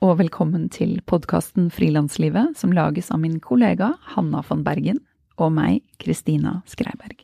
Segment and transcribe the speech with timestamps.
[0.00, 5.02] Og velkommen til podkasten Frilanslivet, som lages av min kollega Hanna von Bergen
[5.36, 7.18] og meg, Kristina Skreiberg.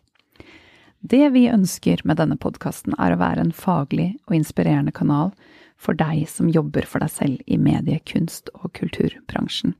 [1.00, 5.32] Det vi ønsker med denne podkasten, er å være en faglig og inspirerende kanal
[5.80, 9.72] for deg som jobber for deg selv i medie-, kunst- og kulturbransjen.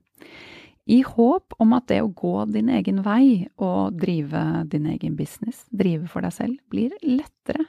[0.89, 5.67] I håp om at det å gå din egen vei og drive din egen business,
[5.69, 7.69] drive for deg selv, blir lettere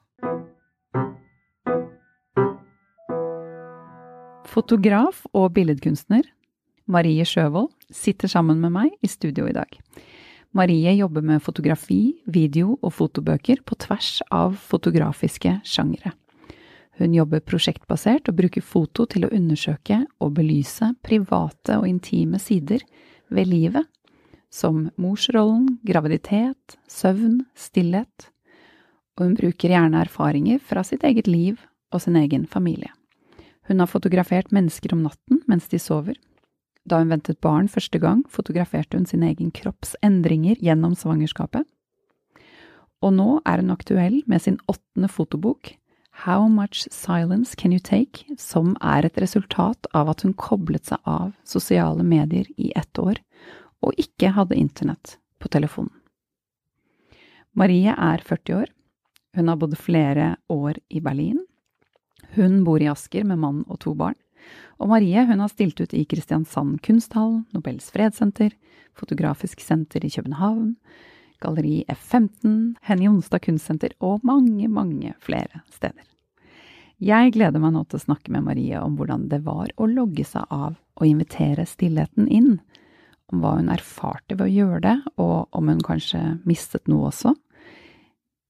[4.51, 6.25] Fotograf og billedkunstner
[6.91, 9.69] Marie Sjøvold sitter sammen med meg i studio i dag.
[10.51, 16.11] Marie jobber med fotografi, video og fotobøker på tvers av fotografiske sjangere.
[16.99, 22.83] Hun jobber prosjektbasert og bruker foto til å undersøke og belyse private og intime sider
[23.31, 23.87] ved livet,
[24.51, 28.27] som morsrollen, graviditet, søvn, stillhet,
[29.15, 31.63] og hun bruker gjerne erfaringer fra sitt eget liv
[31.95, 32.91] og sin egen familie.
[33.69, 36.17] Hun har fotografert mennesker om natten mens de sover.
[36.85, 41.67] Da hun ventet barn første gang, fotograferte hun sin egen kropps endringer gjennom svangerskapet.
[43.01, 45.75] Og nå er hun aktuell med sin åttende fotobok,
[46.25, 50.99] How Much Silence Can You Take, som er et resultat av at hun koblet seg
[51.07, 53.17] av sosiale medier i ett år,
[53.81, 55.93] og ikke hadde internett på telefonen.
[57.57, 58.69] Marie er 40 år.
[59.35, 61.39] Hun har bodd flere år i Berlin,
[62.35, 64.17] hun bor i Asker med mann og to barn.
[64.81, 68.55] Og Marie hun har stilt ut i Kristiansand kunsthall, Nobels fredssenter,
[68.97, 70.75] Fotografisk senter i København,
[71.41, 76.03] Galleri F15, Henny Onsdag kunstsenter og mange, mange flere steder.
[77.01, 80.25] Jeg gleder meg nå til å snakke med Marie om hvordan det var å logge
[80.27, 82.59] seg av og invitere stillheten inn,
[83.31, 87.33] om hva hun erfarte ved å gjøre det, og om hun kanskje mistet noe også.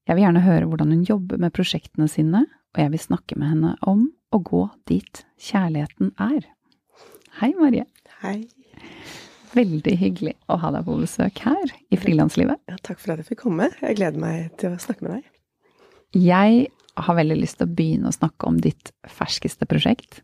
[0.04, 3.52] Jeg vil gjerne høre hvordan hun jobber med prosjektene sine, og jeg vil snakke med
[3.52, 6.46] henne om å gå dit kjærligheten er.
[7.40, 7.84] Hei, Marie.
[8.22, 8.38] Hei.
[9.52, 12.60] Veldig hyggelig å ha deg på besøk her i Frilanslivet.
[12.70, 13.68] Ja, takk for at jeg fikk komme.
[13.82, 15.28] Jeg gleder meg til å snakke med deg.
[16.16, 16.66] Jeg
[17.02, 20.22] har veldig lyst til å begynne å snakke om ditt ferskeste prosjekt.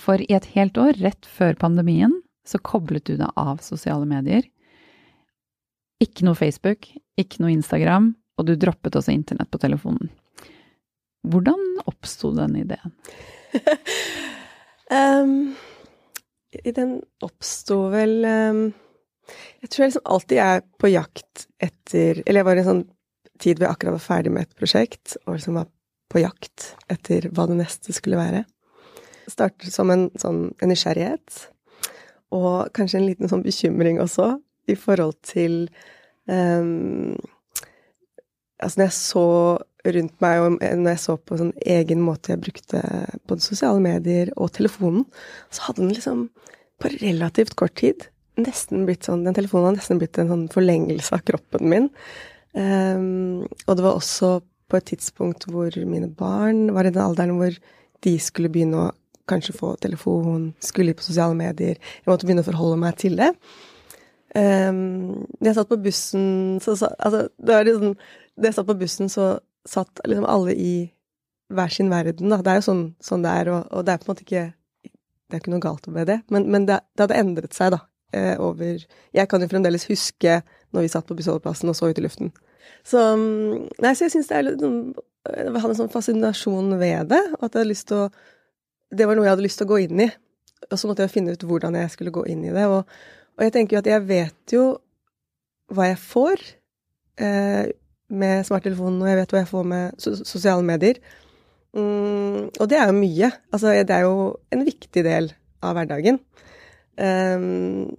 [0.00, 2.16] For i et helt år, rett før pandemien,
[2.48, 4.44] så koblet du deg av sosiale medier.
[6.02, 6.88] Ikke noe Facebook,
[7.20, 10.10] ikke noe Instagram, og du droppet også internett på telefonen.
[11.24, 12.92] Hvordan oppsto den ideen?
[14.92, 15.54] um,
[16.64, 18.64] den oppsto vel um,
[19.62, 22.84] Jeg tror jeg liksom alltid er på jakt etter Eller jeg var i en sånn
[23.40, 25.66] tid hvor jeg akkurat var ferdig med et prosjekt, og liksom var
[26.12, 28.44] på jakt etter hva det neste skulle være.
[29.26, 31.40] Startet som en sånn en nysgjerrighet,
[32.38, 34.36] og kanskje en liten sånn bekymring også,
[34.70, 35.64] i forhold til
[36.30, 37.16] um,
[38.62, 39.26] Altså, når jeg så
[39.84, 42.80] rundt meg, og når jeg så på sånn egen måte jeg brukte
[43.28, 45.04] både sosiale medier og telefonen,
[45.52, 46.26] så hadde den liksom
[46.80, 48.08] på relativt kort tid
[48.40, 51.88] nesten blitt sånn Den telefonen har nesten blitt en sånn forlengelse av kroppen min.
[52.54, 54.36] Um, og det var også
[54.70, 57.56] på et tidspunkt hvor mine barn var i den alderen hvor
[58.04, 58.92] de skulle begynne å
[59.30, 61.78] kanskje få telefon, skulle på sosiale medier.
[61.78, 63.30] Jeg måtte begynne å forholde meg til det.
[64.34, 66.24] Um, jeg satt på bussen
[66.62, 67.92] så, så, Altså, det var liksom
[68.34, 69.36] Da jeg satt på bussen, så
[69.68, 70.74] satt liksom alle i
[71.54, 72.40] hver sin verden, da.
[72.42, 74.44] Det er jo sånn, sånn det er, og, og, det er på en måte ikke
[75.24, 77.80] Det er ikke noe galt med det, men, men det, det, hadde endret seg, da,
[78.14, 78.84] eh, over
[79.16, 80.40] Jeg kan jo fremdeles huske
[80.74, 82.32] når vi satt på bussholdeplassen og så ut i luften.
[82.86, 84.78] Så Nei, så jeg syns det er litt sånn
[85.30, 88.08] Jeg hadde en sånn fascinasjon ved det, og at jeg hadde lyst til å
[88.94, 90.08] Det var noe jeg hadde lyst til å gå inn i.
[90.70, 92.66] Og så måtte jeg finne ut hvordan jeg skulle gå inn i det.
[92.70, 92.84] Og,
[93.34, 94.66] Og jeg tenker jo at jeg vet jo
[95.74, 96.42] hva jeg får
[97.18, 97.72] eh,
[98.12, 101.00] med smarttelefonen, og jeg vet hva jeg får med sosiale medier.
[101.74, 103.30] Mm, og det er jo mye.
[103.50, 104.18] Altså, det er jo
[104.54, 105.32] en viktig del
[105.64, 106.20] av hverdagen.
[106.94, 107.90] Um,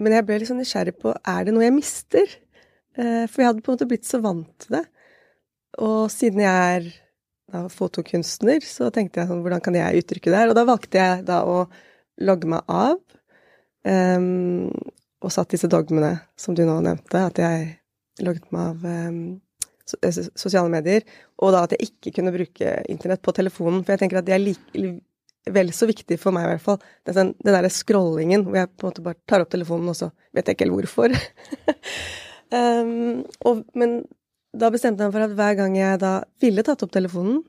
[0.00, 2.34] men jeg ble litt sånn nysgjerrig på er det noe jeg mister.
[2.98, 4.84] Uh, for jeg hadde på en måte blitt så vant til det.
[5.84, 6.88] Og siden jeg er
[7.52, 10.50] da, fotokunstner, så tenkte jeg sånn Hvordan kan jeg uttrykke det her?
[10.50, 11.64] Og da valgte jeg da å
[12.24, 12.98] logge meg av.
[13.84, 14.70] Um,
[15.24, 17.74] og satt disse dogmene som du nå nevnte, at jeg
[18.22, 19.18] logget meg av um,
[19.84, 21.04] sosiale medier.
[21.42, 23.82] Og da at jeg ikke kunne bruke internett på telefonen.
[23.84, 24.84] For jeg tenker at det er like,
[25.54, 26.78] vel så viktig for meg, i hvert fall.
[27.08, 30.10] Den, den derre scrollingen hvor jeg på en måte bare tar opp telefonen, og så
[30.36, 31.16] vet jeg ikke helt hvorfor.
[32.54, 33.98] um, og, men
[34.54, 37.42] da bestemte jeg meg for at hver gang jeg da ville tatt opp telefonen,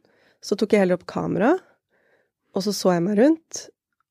[0.43, 1.55] så tok jeg heller opp kamera,
[2.55, 3.65] og så så jeg meg rundt,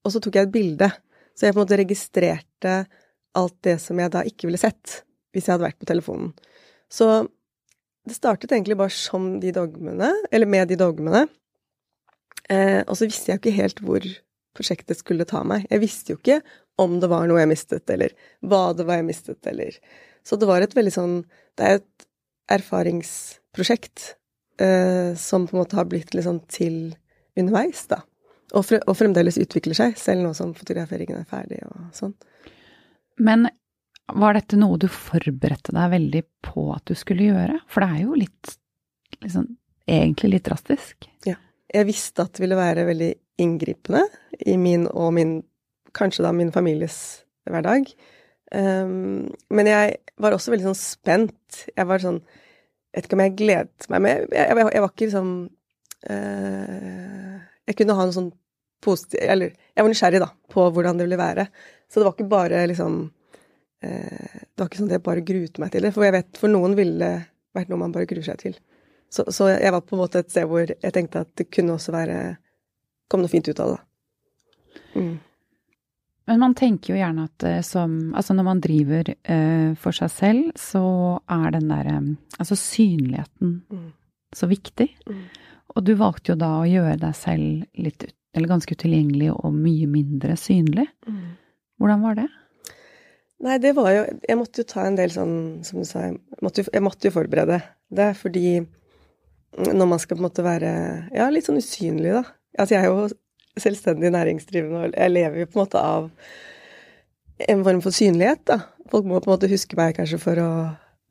[0.04, 0.88] og så tok jeg et bilde.
[1.34, 2.74] Så jeg på en måte registrerte
[3.34, 5.00] alt det som jeg da ikke ville sett
[5.34, 6.32] hvis jeg hadde vært på telefonen.
[6.92, 7.26] Så
[8.04, 11.24] det startet egentlig bare som de dogmene, eller med de dogmene.
[12.52, 14.08] Eh, og så visste jeg jo ikke helt hvor
[14.54, 15.64] prosjektet skulle ta meg.
[15.70, 16.40] Jeg visste jo ikke
[16.80, 18.12] om det var noe jeg mistet, eller
[18.44, 19.78] hva det var jeg mistet, eller
[20.24, 21.16] Så det var et veldig sånn
[21.56, 22.06] Det er et
[22.50, 24.16] erfaringsprosjekt
[24.60, 26.94] eh, som på en måte har blitt litt sånn til
[27.38, 28.02] underveis, da.
[28.52, 32.12] Og, fre og, fremdeles utvikler seg, selv nå som fotograferingen er ferdig og sånn.
[33.16, 33.48] Men
[34.12, 37.58] var dette noe du forberedte deg veldig på at du skulle gjøre?
[37.72, 38.56] For det er jo litt
[39.24, 39.48] liksom,
[39.88, 41.08] egentlig litt drastisk.
[41.28, 41.38] Ja.
[41.74, 43.10] Jeg visste at det ville være veldig
[43.42, 44.04] inngripende
[44.46, 45.38] i min og min
[45.96, 47.88] kanskje da min families hverdag.
[48.54, 51.64] Um, men jeg var også veldig sånn spent.
[51.72, 54.90] Jeg var sånn Jeg vet ikke om jeg gledet meg, men jeg, jeg, jeg, var
[54.92, 55.30] ikke liksom
[56.12, 58.28] uh, Jeg kunne ha noe sånn
[58.84, 61.48] positiv Eller jeg var nysgjerrig, da, på hvordan det ville være.
[61.88, 63.00] Så det var ikke bare liksom
[63.84, 65.92] Det var ikke sånn at jeg bare gruet meg til det.
[65.94, 67.12] For jeg vet for noen ville det
[67.54, 68.56] vært noe man bare gruer seg til.
[69.14, 71.76] Så, så, jeg var på en måte et sted hvor jeg tenkte at det kunne
[71.76, 72.18] også være
[73.12, 74.80] Kom noe fint ut av det, da.
[74.96, 75.10] Mm.
[76.24, 80.10] Men man tenker jo gjerne at eh, som Altså når man driver uh, for seg
[80.10, 80.84] selv, så
[81.30, 82.08] er den derre um,
[82.40, 83.90] Altså synligheten mm.
[84.34, 84.88] så viktig.
[85.04, 85.20] Mm.
[85.76, 89.86] Og du valgte jo da å gjøre deg selv litt Eller ganske utilgjengelig og mye
[89.90, 90.88] mindre synlig.
[91.06, 91.36] Mm.
[91.78, 92.30] Hvordan var det?
[93.44, 95.36] Nei, det var jo Jeg måtte jo ta en del sånn,
[95.66, 97.60] som du sa, jeg måtte, jeg måtte jo forberede
[97.94, 98.10] det.
[98.20, 98.46] Fordi
[99.54, 100.70] når man skal på en måte være
[101.14, 102.24] ja, litt sånn usynlig, da.
[102.58, 106.08] Altså jeg er jo selvstendig næringsdrivende, og jeg lever jo på en måte av
[107.48, 108.58] en form for synlighet, da.
[108.90, 110.50] Folk må på en måte huske meg kanskje for å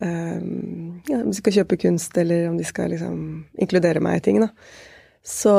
[0.03, 3.17] um, Ja, om de skal kjøpe kunst, eller om de skal liksom
[3.61, 4.51] inkludere meg i ting, da.
[5.23, 5.53] Så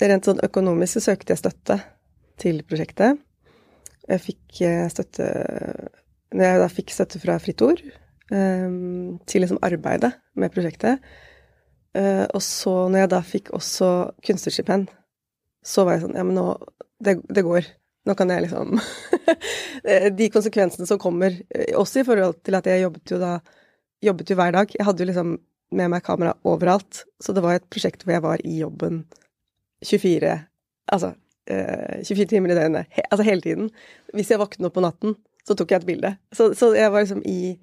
[0.00, 1.80] rent sånn økonomisk så søkte jeg støtte
[2.40, 3.20] til prosjektet.
[4.06, 5.26] Jeg fikk eh, støtte
[6.36, 7.80] Når jeg da fikk støtte fra Fritt Ord
[8.30, 11.02] um, til liksom arbeidet med prosjektet,
[11.96, 13.90] uh, og så når jeg da fikk også
[14.26, 14.90] kunstnerstipend
[15.66, 16.52] så var jeg sånn Ja, men nå
[17.02, 17.66] Det, det går.
[18.06, 18.78] Nå kan jeg liksom
[20.20, 21.34] De konsekvensene som kommer,
[21.78, 23.36] også i forhold til at jeg jobbet jo da
[24.04, 24.72] Jobbet jo hver dag.
[24.76, 25.30] Jeg hadde jo liksom
[25.76, 27.00] med meg kamera overalt.
[27.18, 29.00] Så det var et prosjekt hvor jeg var i jobben
[29.82, 30.34] 24
[30.92, 31.14] Altså
[31.50, 32.92] eh, 24 timer i døgnet.
[32.94, 33.70] He, altså hele tiden.
[34.16, 35.16] Hvis jeg våknet opp på natten,
[35.46, 36.12] så tok jeg et bilde.
[36.34, 37.56] Så, så jeg var liksom i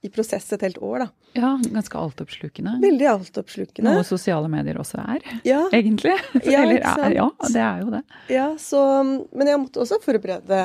[0.00, 1.06] i prosess et helt år, da.
[1.38, 2.76] Ja, ganske altoppslukende.
[2.82, 3.90] Veldig altoppslukende.
[3.90, 5.64] Noe sosiale medier også er, ja.
[5.78, 6.14] egentlig.
[6.44, 8.02] Ja, Eller, er, ja, det er jo det.
[8.32, 10.60] Ja, så Men jeg måtte også forberede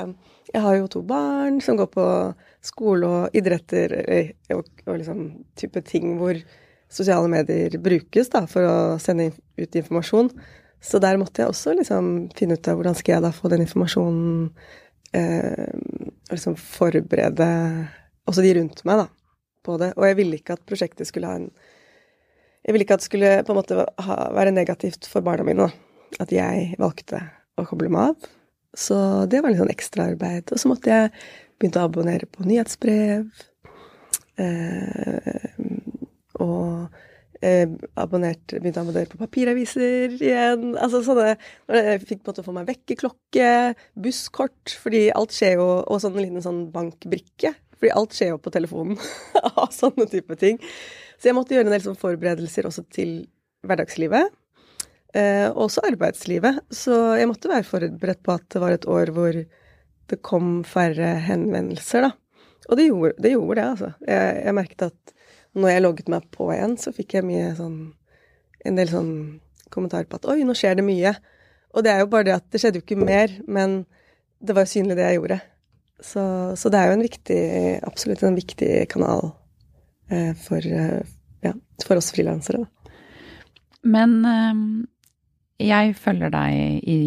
[0.54, 2.08] Jeg har jo to barn som går på
[2.64, 3.96] skole og idretter
[4.54, 5.24] og, og liksom
[5.60, 6.38] type ting hvor
[6.94, 10.30] sosiale medier brukes da, for å sende ut informasjon.
[10.84, 13.64] Så der måtte jeg også liksom finne ut av hvordan skal jeg da få den
[13.64, 14.50] informasjonen
[15.16, 15.70] eh,
[16.28, 17.48] Og liksom forberede
[18.28, 19.08] også de rundt meg, da
[19.64, 19.94] på det.
[19.98, 21.50] Og jeg ville ikke at prosjektet skulle ha en
[22.64, 25.66] Jeg ville ikke at det skulle på en måte ha, være negativt for barna mine,
[25.68, 26.22] da.
[26.24, 27.20] At jeg valgte
[27.60, 28.30] å koble meg av.
[28.72, 28.96] Så
[29.28, 30.48] det var litt sånn ekstraarbeid.
[30.48, 31.12] Og så måtte jeg
[31.60, 33.26] begynne å abonnere på nyhetsbrev.
[34.40, 35.60] Eh,
[36.40, 36.88] og
[37.44, 37.66] eh,
[38.00, 40.72] abonnert, begynte å abonnere på papiraviser igjen.
[40.78, 43.52] Altså sånne Jeg fikk på en måte få meg vekkerklokke,
[44.06, 48.38] busskort, fordi alt skjer jo Og sånn en liten sånn bankbrikke fordi alt skjer jo
[48.40, 48.96] på telefonen
[49.60, 50.56] av sånne type ting.
[51.20, 53.26] Så jeg måtte gjøre en del sånn forberedelser også til
[53.68, 54.32] hverdagslivet.
[55.14, 56.62] Eh, også arbeidslivet.
[56.72, 59.36] Så jeg måtte være forberedt på at det var et år hvor
[60.14, 62.12] det kom færre henvendelser, da.
[62.70, 63.92] Og det gjorde det, gjorde det altså.
[64.08, 65.13] Jeg, jeg, merket at
[65.58, 67.78] når jeg logget meg på igjen, så fikk jeg mye sånn
[68.64, 69.16] En del sånn
[69.74, 71.12] kommentarer på at oi, nå skjer det mye.
[71.76, 73.82] Og det er jo bare det at det skjedde jo ikke mer, men
[74.40, 75.40] det var jo synlig det jeg gjorde.
[76.00, 76.24] Så,
[76.56, 77.42] så, det er jo en viktig,
[77.90, 79.34] absolutt en viktig kanal
[80.08, 81.04] eh, for, eh,
[81.44, 81.52] ja,
[81.84, 82.96] for oss frilansere, da.
[83.84, 84.64] Men eh,
[85.68, 87.02] jeg følger deg i,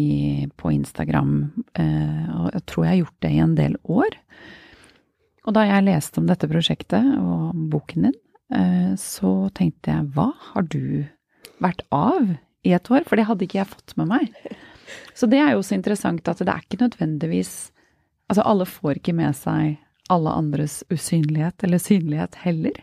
[0.57, 1.33] på Instagram,
[1.77, 4.21] eh, og jeg tror jeg har gjort det i en del år.
[5.47, 8.17] Og da jeg leste om dette prosjektet og boken din,
[9.01, 11.03] så tenkte jeg hva har du
[11.59, 13.03] vært av i et år?
[13.07, 14.37] For det hadde ikke jeg fått med meg.
[15.17, 17.73] Så det er jo så interessant at det er ikke nødvendigvis
[18.27, 19.77] Altså, alle får ikke med seg
[20.11, 22.75] alle andres usynlighet eller synlighet heller.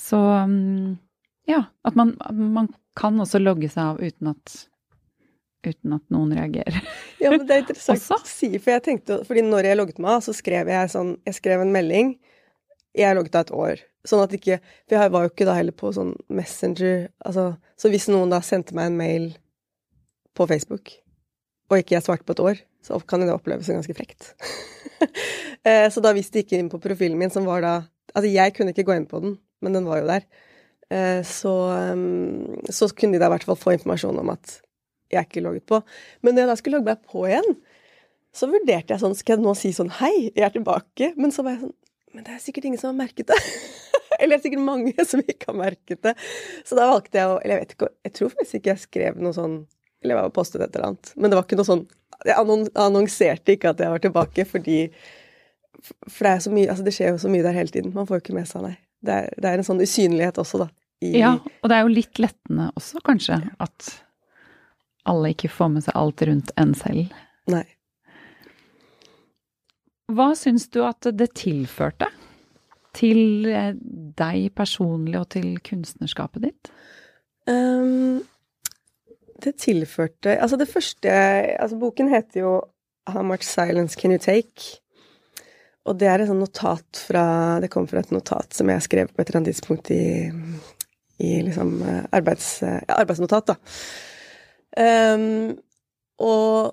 [0.00, 0.96] Så mm,
[1.46, 2.68] ja, at man, man
[2.98, 4.56] kan også logge seg av uten at
[5.64, 6.76] uten at noen reagerer.
[7.22, 10.18] Ja, men det er interessant å si, for jeg tenkte fordi når jeg logget meg
[10.18, 12.10] av, så skrev jeg sånn Jeg skrev en melding.
[12.94, 13.84] Jeg logget av et år.
[14.04, 17.90] Sånn at ikke For jeg var jo ikke da heller på sånn Messenger Altså, så
[17.92, 19.26] hvis noen da sendte meg en mail
[20.34, 20.90] på Facebook,
[21.70, 24.32] og ikke jeg svarte på et år, så kan det oppleves ganske frekt.
[25.64, 27.70] Eh, så da hvis de ikke inn på profilen min, som var da
[28.12, 30.26] Altså, jeg kunne ikke gå inn på den, men den var jo der.
[30.92, 31.52] Eh, så,
[31.96, 34.58] mm, så kunne de da i hvert fall få informasjon om at
[35.12, 35.80] jeg ikke logget på.
[36.20, 37.56] Men når jeg da skulle logge meg på igjen,
[38.34, 41.12] så vurderte jeg sånn Skal jeg nå si sånn Hei, jeg er tilbake?
[41.16, 41.74] Men så var jeg sånn
[42.14, 43.38] Men det er sikkert ingen som har merket det.
[44.18, 46.14] eller det er sikkert mange som ikke har merket det.
[46.66, 49.20] Så da valgte jeg å Eller jeg vet ikke Jeg tror faktisk ikke jeg skrev
[49.22, 49.58] noe sånn
[50.02, 51.12] Eller jeg var postet et eller annet.
[51.16, 51.84] Men det var ikke noe sånn
[52.24, 52.38] Jeg
[52.86, 54.78] annonserte ikke at jeg var tilbake fordi
[55.90, 57.92] For det er så mye Altså det skjer jo så mye der hele tiden.
[57.96, 58.76] Man får jo ikke med seg, nei.
[59.04, 60.70] Det er, det er en sånn usynlighet også, da.
[61.04, 63.88] I, ja, og det er jo litt lettende også, kanskje, at
[65.10, 67.12] alle ikke får med seg alt rundt en selv.
[67.52, 67.66] Nei.
[70.12, 72.10] Hva syns du at det tilførte
[72.94, 73.72] til eh,
[74.18, 76.70] deg personlig og til kunstnerskapet ditt?
[77.48, 78.20] Um,
[79.44, 82.52] det tilførte Altså, det første Altså, boken heter jo
[83.10, 84.80] How much silence can you take?
[85.84, 87.24] Og det er et sånt notat fra
[87.60, 90.30] Det kom fra et notat som jeg skrev på et eller annet tidspunkt i,
[91.20, 93.56] i liksom eh, arbeids, ja, arbeidsnotat, da.
[94.74, 95.52] Um,
[96.18, 96.72] og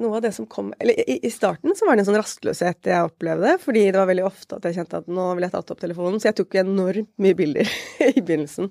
[0.00, 2.90] noe av det som kom Eller i, i, starten så var det en sånn rastløshet
[2.90, 5.74] jeg opplevde, fordi det var veldig ofte at jeg kjente at nå ville jeg tatt
[5.74, 7.70] opp telefonen, så jeg tok enormt mye bilder
[8.10, 8.70] i begynnelsen.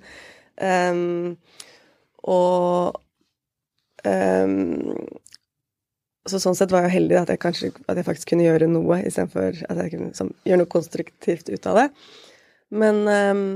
[0.59, 1.35] Um,
[2.29, 2.99] og
[4.07, 4.91] um,
[6.23, 9.01] så sånn sett var jeg heldig at jeg kanskje at jeg faktisk kunne gjøre noe,
[9.03, 11.87] istedenfor at jeg kunne liksom, gjøre noe konstruktivt ut av det.
[12.73, 13.47] Men um,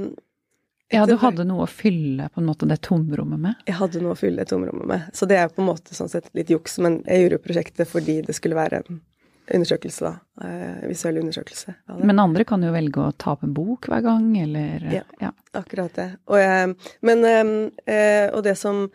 [0.94, 3.60] ja, du hadde noe å fylle på en måte det tomrommet med?
[3.68, 5.10] Jeg hadde noe å fylle det tomrommet med.
[5.18, 8.22] Så det er på en måte sånn sett litt juks, men jeg gjorde prosjektet fordi
[8.28, 9.02] det skulle være en
[9.48, 10.48] undersøkelse, da.
[10.48, 11.76] en visuell undersøkelse.
[12.04, 15.32] Men andre kan jo velge å ta opp en bok hver gang, eller Ja, ja.
[15.56, 16.08] akkurat det.
[16.28, 16.74] Og, jeg,
[17.08, 18.86] men eh, Og det som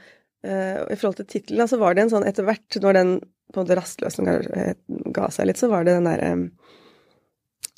[0.44, 3.14] eh, I forhold til tittelen, så var det en sånn etter hvert, når den
[3.52, 6.30] på en måte rastløsningen ga seg litt, så var det den derre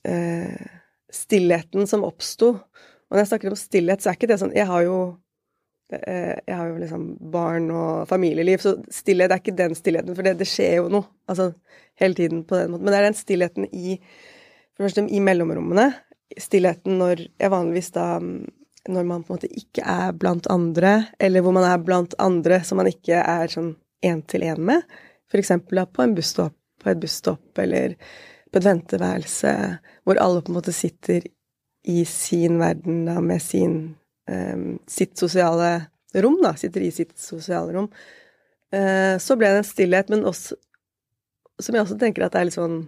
[0.06, 0.66] eh,
[1.14, 2.56] stillheten som oppsto
[3.14, 4.94] og når jeg snakker om stillhet, så er ikke det sånn Jeg har jo
[5.94, 10.26] eh, jeg har jo liksom barn og familieliv, så stillhet er ikke den stillheten, for
[10.26, 11.06] det, det skjer jo noe.
[11.30, 11.52] Altså
[12.02, 12.82] hele tiden på den måten.
[12.82, 14.00] Men det er den stillheten i
[14.74, 15.92] første i mellomrommene.
[16.42, 21.40] Stillheten når jeg vanligvis da Når man på en måte ikke er blant andre, eller
[21.40, 23.70] hvor man er blant andre som man ikke er sånn
[24.04, 24.82] én-til-én med.
[25.32, 27.94] Eksempel på på et busstopp, eller
[28.52, 29.54] på et venteværelse,
[30.04, 31.24] hvor alle på en måte sitter
[31.84, 33.94] i sin verden, da, med sin
[34.30, 37.88] um, sitt sosiale rom, da, sitter i sitt sosiale rom.
[38.74, 40.56] Uh, så ble det en stillhet, men også
[41.62, 42.78] Som jeg også tenker at det er litt sånn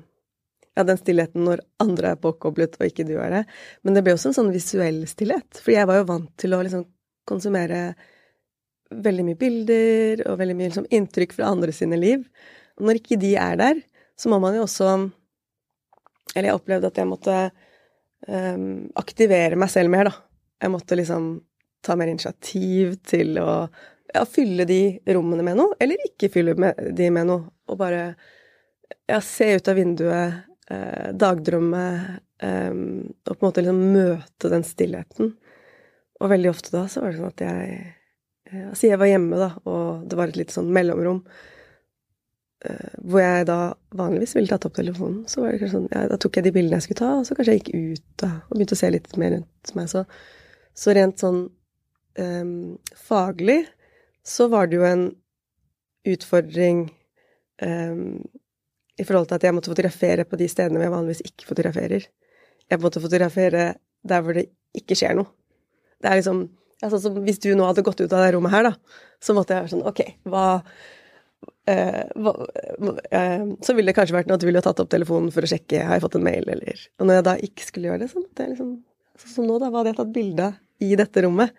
[0.75, 3.43] Ja, den stillheten når andre er påkoblet, og ikke du er det.
[3.87, 5.61] Men det ble også en sånn visuell stillhet.
[5.63, 6.83] For jeg var jo vant til å liksom
[7.29, 7.95] konsumere
[8.93, 12.27] veldig mye bilder og veldig mye liksom, inntrykk fra andre sine liv.
[12.77, 13.81] Og når ikke de er der,
[14.21, 14.91] så må man jo også
[16.35, 17.37] Eller jeg opplevde at jeg måtte
[18.29, 20.25] um, aktivere meg selv mer, da.
[20.63, 21.29] Jeg måtte liksom
[21.85, 23.51] ta mer initiativ til å
[24.15, 24.81] ja, fylle de
[25.13, 28.05] rommene med noe, eller ikke fylle med, de med noe, og bare
[29.07, 31.85] ja, se ut av vinduet, eh, dagdrømme,
[32.43, 35.35] eh, og på en måte liksom møte den stillheten.
[36.17, 37.93] Og veldig ofte da så var det sånn at jeg
[38.47, 41.56] Altså jeg var hjemme, da, og det var et lite sånn mellomrom Eh,
[43.03, 43.59] hvor jeg da
[43.97, 45.25] vanligvis ville tatt opp telefonen.
[45.31, 47.29] Så var det kanskje sånn, ja, da tok jeg de bildene jeg skulle ta, og
[47.29, 49.93] så kanskje jeg gikk ut da, og begynte å se litt mer rundt meg.
[49.93, 50.05] Så,
[50.77, 51.41] så rent sånn
[52.19, 52.53] um,
[53.07, 53.61] faglig
[54.27, 55.07] så var det jo en
[56.07, 56.87] utfordring
[57.63, 58.23] um,
[58.97, 62.07] i forhold til at jeg måtte fotografere på de stedene hvor jeg vanligvis ikke fotograferer.
[62.67, 63.67] Jeg måtte fotografere
[64.07, 65.31] der hvor det ikke skjer noe.
[66.03, 66.47] Det er liksom
[66.85, 68.73] altså, Hvis du nå hadde gått ut av det rommet her, da,
[69.23, 70.96] så måtte jeg være sånn Ok, hva eh, eh,
[71.67, 76.05] så ville det kanskje vært naturlig å tatt opp telefonen for å sjekke har jeg
[76.05, 78.55] fått en mail, eller Og når jeg da ikke skulle gjøre det, så måtte jeg
[78.55, 78.77] liksom
[79.17, 81.55] Sånn som nå, da, hva hadde jeg tatt bilde av i dette rommet?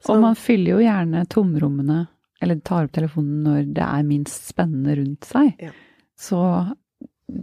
[0.00, 1.98] Så, Og man fyller jo gjerne tomrommene,
[2.40, 5.50] eller tar opp telefonen når det er minst spennende rundt seg.
[5.60, 5.74] Ja.
[6.16, 6.40] Så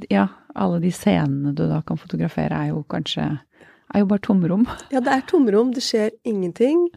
[0.10, 0.24] ja,
[0.58, 3.28] alle de scenene du da kan fotografere er jo kanskje
[3.92, 4.66] er jo bare tomrom.
[4.94, 6.88] Ja, det er tomrom, det skjer ingenting.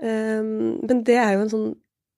[0.00, 1.70] Um, men det er jo en sånn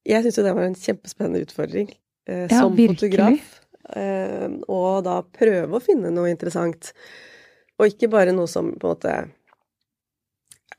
[0.08, 1.90] Jeg syns jo det var en kjempespennende utfordring
[2.28, 2.96] eh, Ja, som virkelig.
[2.98, 3.52] fotograf.
[3.96, 6.92] Eh, og da prøve å finne noe interessant.
[7.78, 9.30] Og ikke bare noe som på en måte er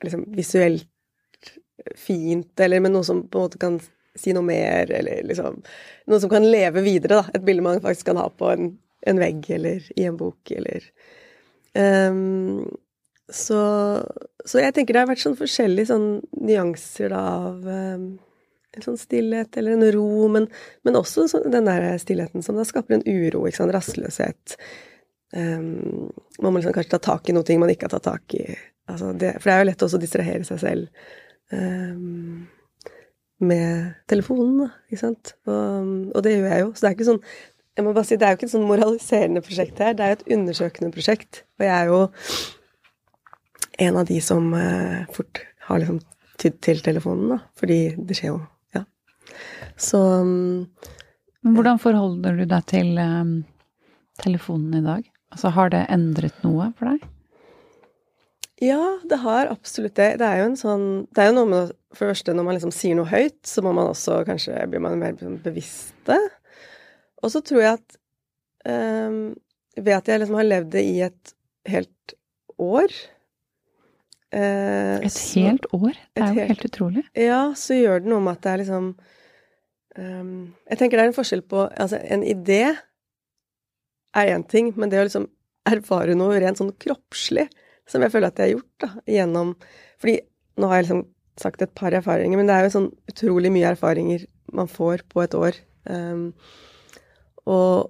[0.04, 0.88] liksom visuelt
[2.00, 3.80] fint, eller men noe som på en måte kan
[4.16, 5.62] si noe mer, eller liksom
[6.12, 7.32] Noe som kan leve videre, da.
[7.34, 8.74] Et bilde man faktisk kan ha på en,
[9.08, 10.84] en vegg, eller i en bok, eller
[11.74, 12.68] um,
[13.32, 13.62] så,
[14.46, 16.08] så jeg tenker det har vært sånn forskjellige sånn
[16.44, 18.06] nyanser da av um,
[18.74, 20.48] en sånn stillhet eller en ro, men,
[20.86, 24.58] men også sånn, den der stillheten som da skaper en uro, ikke sant, rastløshet.
[25.34, 26.10] Um,
[26.42, 28.48] man må liksom kanskje ta tak i noe ting man ikke har tatt tak i.
[28.90, 31.06] Altså det, for det er jo lett også å distrahere seg selv
[31.54, 32.44] um,
[33.44, 35.34] med telefonen, da, ikke sant.
[35.48, 36.70] Og, og det gjør jeg jo.
[36.74, 37.26] Så det er ikke sånn
[37.74, 40.12] jeg må bare si, Det er jo ikke et sånn moraliserende prosjekt her, det er
[40.12, 41.42] jo et undersøkende prosjekt.
[41.58, 42.02] Og jeg er jo
[43.88, 45.98] en av de som eh, fort har liksom
[46.42, 47.40] tydd til telefonen, da.
[47.58, 48.42] Fordi det skjer jo.
[49.78, 50.00] Så
[51.44, 53.34] Men hvordan forholder du deg til um,
[54.22, 55.08] telefonen i dag?
[55.34, 57.08] Altså, har det endret noe for deg?
[58.64, 60.12] Ja, det har absolutt det.
[60.22, 62.56] Det er jo en sånn Det er jo noe med For det første, når man
[62.56, 66.20] liksom sier noe høyt, så må man også kanskje Blir man mer bevisst bevisste.
[67.24, 67.98] Og så tror jeg at
[68.70, 69.18] um,
[69.76, 71.34] Ved at jeg liksom har levd det i et
[71.74, 72.16] helt
[72.62, 72.94] år
[74.36, 75.98] uh, Et helt år?
[76.14, 77.04] Det er jo helt- helt utrolig.
[77.18, 78.94] Ja, så gjør det noe med at det er liksom
[80.00, 82.64] ehm, Jeg tenker det er en forskjell på Altså, en idé
[84.14, 85.30] er én ting, men det å liksom
[85.70, 87.48] erfare noe rent sånn kroppslig,
[87.90, 89.56] som jeg føler at jeg har gjort, da, gjennom
[90.02, 90.20] Fordi
[90.62, 91.06] nå har jeg liksom
[91.42, 95.24] sagt et par erfaringer, men det er jo sånn utrolig mye erfaringer man får på
[95.24, 95.56] et år.
[95.90, 96.28] Um,
[97.50, 97.90] og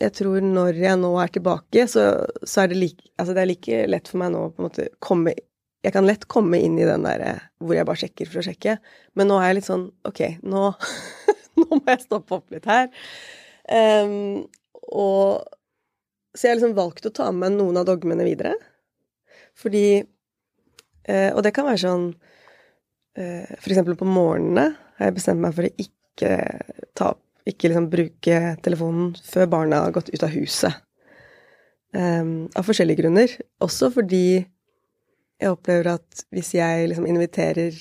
[0.00, 2.06] jeg tror når jeg nå er tilbake, så,
[2.40, 4.70] så er det like Altså det er like lett for meg nå å
[5.02, 5.34] komme
[5.88, 8.74] Jeg kan lett komme inn i den derre hvor jeg bare sjekker for å sjekke,
[9.16, 10.66] men nå er jeg litt sånn Ok, nå,
[11.62, 12.90] nå må jeg stoppe opp litt her.
[13.72, 14.44] Um,
[14.92, 15.48] og
[16.36, 18.52] Så jeg har liksom valgt å ta med noen av dogmene videre.
[19.56, 25.40] Fordi uh, Og det kan være sånn uh, For eksempel på morgenene har jeg bestemt
[25.40, 26.36] meg for å ikke
[26.98, 30.82] ta opp ikke liksom bruke telefonen før barna har gått ut av huset.
[31.96, 33.32] Um, av forskjellige grunner.
[33.64, 34.42] Også fordi
[35.38, 37.76] jeg opplever at hvis jeg liksom inviterer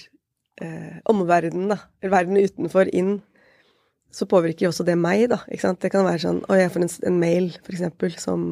[0.62, 3.18] eh, omverdenen, da, eller verden utenfor, inn,
[4.14, 5.42] så påvirker jo også det meg, da.
[5.52, 5.82] Ikke sant?
[5.84, 8.48] Det kan være sånn Å, jeg får en, en mail, for eksempel, som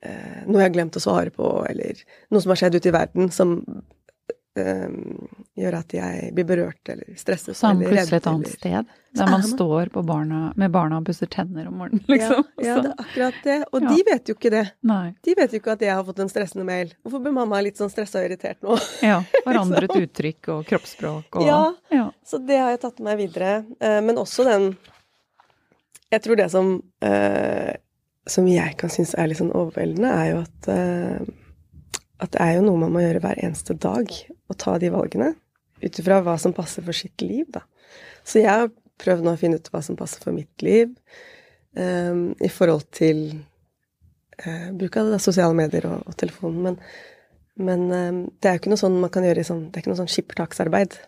[0.00, 2.00] eh, Noe jeg har glemt å svare på, eller
[2.32, 3.58] noe som har skjedd ute i verden, som
[5.58, 8.86] gjør at jeg blir berørt eller stresset Så man plutselig et annet eller- sted,
[9.18, 12.44] der man man- står på barna, med barna og pusser tenner om morgenen, liksom.
[12.58, 13.56] Ja, ja, det er akkurat det.
[13.72, 13.88] Og Ja.
[13.94, 14.64] de vet jo ikke det.
[14.82, 15.14] Nei.
[15.24, 16.92] De vet jo ikke at jeg har fått en stressende mail.
[17.04, 18.76] Hvorfor blir mamma litt sånn stressa og irritert nå?
[19.02, 19.22] Ja.
[19.44, 21.74] Forandret uttrykk og kroppsspråk og Ja.
[21.90, 22.10] ja.
[22.24, 23.64] Så det har jeg tatt med meg videre.
[23.80, 24.76] Eh, Men også den
[26.12, 27.74] Jeg tror det som eh,
[28.26, 31.20] Som jeg kan synes er litt sånn overveldende, er jo at eh,
[32.20, 34.10] At det er jo noe man må gjøre hver eneste dag.
[34.48, 35.34] Å ta de valgene.
[35.82, 37.62] Ut ifra hva som passer for sitt liv, da.
[38.26, 40.90] Så jeg har prøvd nå å finne ut hva som passer for mitt liv.
[41.78, 43.42] um, I forhold til
[44.46, 46.62] uh, bruk av sosiale medier og, og telefonen.
[46.64, 46.80] Men,
[47.68, 49.84] men um, det er jo ikke noe sånn man kan gjøre i sånn Det er
[49.84, 50.98] ikke noe sånn skippertaksarbeid.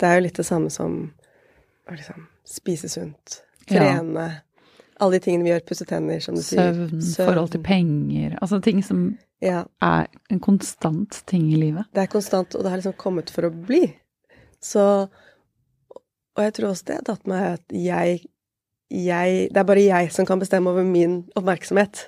[0.00, 1.00] Det er jo litt det samme som
[1.88, 3.40] å liksom spise sunt,
[3.70, 3.78] Ja.
[3.78, 4.28] trene
[5.02, 5.64] Alle de tingene vi gjør.
[5.66, 7.24] Pusse tenner, som du Søvn, sier.
[7.26, 9.64] forhold til penger Altså ting som Ja.
[9.82, 11.88] er en konstant ting i livet.
[11.94, 13.84] Det er konstant, og det har liksom kommet for å bli.
[14.62, 15.08] Så
[16.32, 18.22] Og jeg tror også det har tatt meg at jeg,
[18.88, 22.06] jeg Det er bare jeg som kan bestemme over min oppmerksomhet.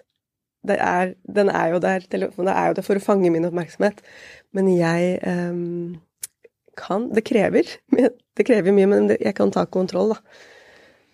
[0.65, 4.01] Det er, den er jo der, telefonen er jo der for å fange min oppmerksomhet.
[4.57, 6.01] Men jeg um,
[6.79, 7.69] kan Det krever.
[8.35, 10.17] Det krever mye, men jeg kan ta kontroll, da.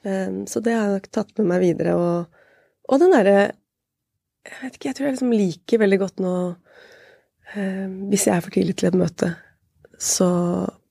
[0.06, 1.96] Um, så det har jeg nok tatt med meg videre.
[1.98, 2.46] Og,
[2.88, 3.50] og den derre
[4.48, 6.34] Jeg vet ikke, jeg tror jeg liksom liker veldig godt nå
[7.54, 9.34] eh, Hvis jeg er for tidlig til et møte,
[10.00, 10.28] så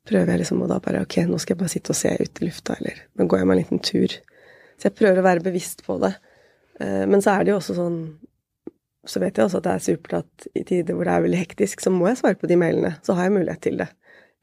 [0.10, 2.42] prøver jeg liksom å da bare Ok, nå skal jeg bare sitte og se ut
[2.42, 4.16] i lufta, eller nå går jeg meg en liten tur.
[4.80, 6.14] Så jeg prøver å være bevisst på det.
[6.80, 8.00] Eh, men så er det jo også sånn
[9.10, 11.38] Så vet jeg også at det er supert at i tider hvor det er veldig
[11.42, 12.98] hektisk, så må jeg svare på de mailene.
[13.02, 13.88] Så har jeg mulighet til det.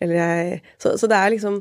[0.03, 1.61] Eller jeg Så, så det er liksom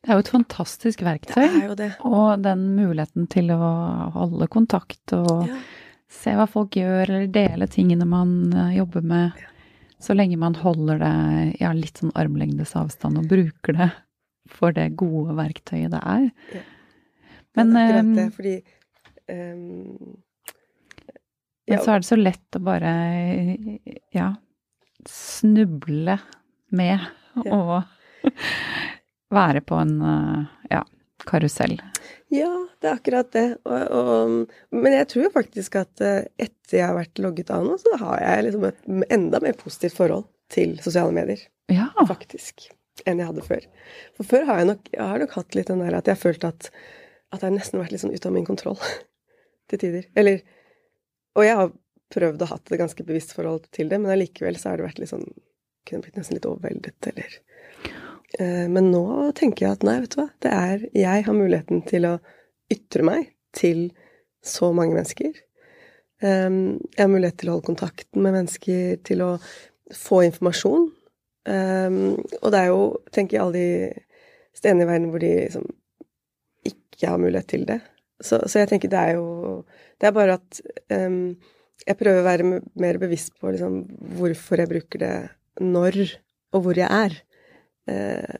[0.00, 1.42] Det er jo et fantastisk verktøy.
[1.42, 1.90] Det er jo det.
[2.06, 3.60] Og den muligheten til å
[4.16, 5.58] holde kontakt og Ja.
[6.12, 9.44] Se hva folk gjør, eller dele tingene man eh, jobber med.
[9.98, 11.14] Så lenge man holder det
[11.62, 13.90] ja, litt sånn armlengdes avstand og bruker det
[14.52, 16.26] for det gode verktøyet det er.
[16.54, 16.64] Ja.
[17.56, 18.54] Men, det er akkurat eh, det, fordi
[19.32, 20.16] ehm,
[21.66, 22.92] Men så er det så lett å bare
[24.14, 24.28] ja,
[25.10, 26.18] snuble
[26.76, 26.98] med
[27.44, 27.52] Ja.
[27.52, 28.28] og
[29.36, 30.44] være på en eh,
[30.76, 30.84] ja,
[31.28, 31.76] karusell.
[32.34, 32.48] Ja,
[32.82, 33.44] det er akkurat det.
[33.66, 37.66] Og, og, men jeg tror jo faktisk at eh, etter jeg har vært logget av
[37.66, 41.40] nå, så har jeg liksom et enda mer positivt forhold til sosiale medier,
[41.72, 41.88] Ja.
[42.06, 42.68] faktisk,
[43.06, 43.64] enn jeg hadde før.
[44.18, 46.22] For før har jeg nok, jeg har nok hatt litt den der at jeg har
[46.22, 46.68] følt at,
[47.34, 48.78] at jeg har nesten vært litt sånn ute av min kontroll
[49.70, 50.06] til tider.
[50.18, 50.42] Eller
[51.36, 51.72] Og jeg har
[52.14, 55.02] prøvd å ha et ganske bevisst forhold til det, men allikevel så har det vært
[55.02, 55.26] litt sånn
[55.86, 57.34] Kunne blitt nesten litt overveldet, eller
[58.36, 60.26] Men nå tenker jeg at nei, vet du hva.
[60.42, 62.16] Det er Jeg har muligheten til å
[62.72, 63.86] ytre meg til
[64.44, 65.32] så mange mennesker.
[66.22, 69.30] Um, Jeg har mulighet til å holde kontakten med mennesker, til å
[69.94, 70.88] få informasjon.
[71.46, 72.80] Um, Og det er jo,
[73.12, 75.66] tenker jeg, alle de stedene i verden hvor de liksom
[76.66, 77.80] ikke har mulighet til det.
[78.20, 79.64] Så, så jeg tenker det er jo
[80.00, 80.60] Det er bare at
[81.86, 83.82] jeg prøver å være mer bevisst på liksom
[84.16, 85.14] hvorfor jeg bruker det
[85.60, 85.98] når,
[86.56, 87.18] og hvor jeg er.
[87.90, 88.36] Eh,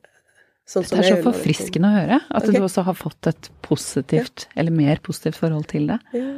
[0.66, 1.30] sånn som Det er så liksom.
[1.30, 2.58] forfriskende å høre at okay.
[2.58, 6.00] du også har fått et positivt, eller mer positivt forhold til det.
[6.16, 6.28] Ja,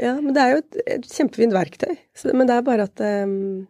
[0.00, 1.94] ja, men det er jo et, et kjempefint verktøy.
[2.16, 3.66] Så, men det er bare at um,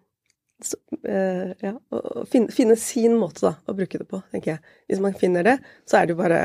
[0.63, 4.77] så, uh, Ja, å finne, finne sin måte da, å bruke det på, tenker jeg.
[4.91, 5.57] Hvis man finner det,
[5.91, 6.41] så er det jo bare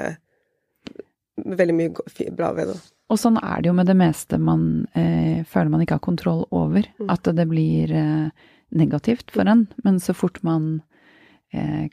[1.36, 2.80] veldig mye bra ved det.
[3.14, 6.46] Og sånn er det jo med det meste man eh, føler man ikke har kontroll
[6.50, 6.88] over.
[6.98, 7.10] Mm.
[7.14, 9.68] At det blir eh, negativt for en.
[9.86, 10.80] Men så fort man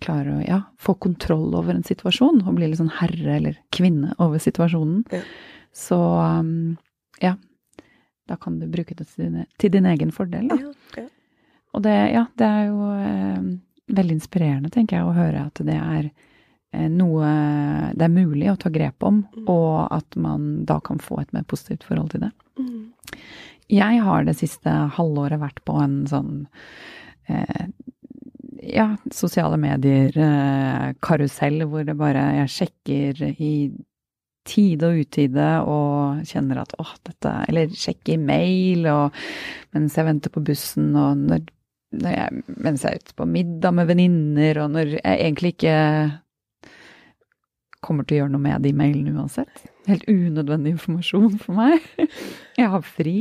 [0.03, 4.15] klarer å ja, få kontroll over en situasjon, og bli litt sånn herre eller kvinne
[4.19, 5.21] over situasjonen, Ja.
[5.73, 5.99] så
[6.41, 6.77] um,
[7.21, 7.37] ja.
[8.29, 10.57] Da kan du bruke det til din, til din egen fordel, da.
[10.61, 10.73] Ja,
[11.03, 11.09] ja.
[11.75, 13.47] Og det, ja, det er jo eh,
[13.97, 16.11] veldig inspirerende, tenker jeg, å høre at det er
[16.73, 17.33] eh, noe
[17.97, 19.49] det er mulig å ta grep om, Mm.
[19.49, 22.31] og at man da kan få et mer positivt forhold til det.
[22.61, 22.93] Mm.
[23.73, 26.47] Jeg har det siste halvåret vært på en sånn
[27.29, 27.67] eh,
[28.63, 33.71] ja, sosiale medier-karusell hvor det bare jeg sjekker i
[34.47, 39.05] tide og utide og kjenner at åh, dette Eller sjekker mail og
[39.75, 41.41] mens jeg venter på bussen og når,
[41.95, 45.77] når jeg, mens jeg er ute på middag med venninner og når jeg egentlig ikke
[47.83, 49.57] kommer til å gjøre noe med de mailene uansett.
[49.89, 51.79] Helt unødvendig informasjon for meg.
[52.61, 53.17] Jeg har fri.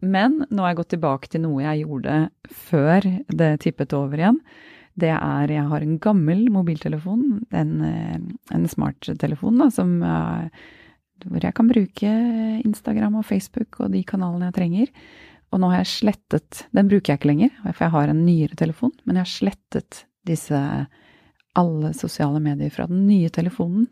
[0.00, 2.16] Men nå har jeg gått tilbake til noe jeg gjorde
[2.54, 3.06] før
[3.40, 4.42] det tippet over igjen.
[4.98, 8.18] Det er Jeg har en gammel mobiltelefon, en, eh,
[8.54, 10.48] en smarttelefon, da, som eh,
[11.24, 12.10] Hvor jeg kan bruke
[12.64, 14.92] Instagram og Facebook og de kanalene jeg trenger.
[15.52, 18.58] Og nå har jeg slettet Den bruker jeg ikke lenger, for jeg har en nyere
[18.58, 20.58] telefon, men jeg har slettet disse
[21.58, 23.88] alle sosiale medier fra den nye telefonen.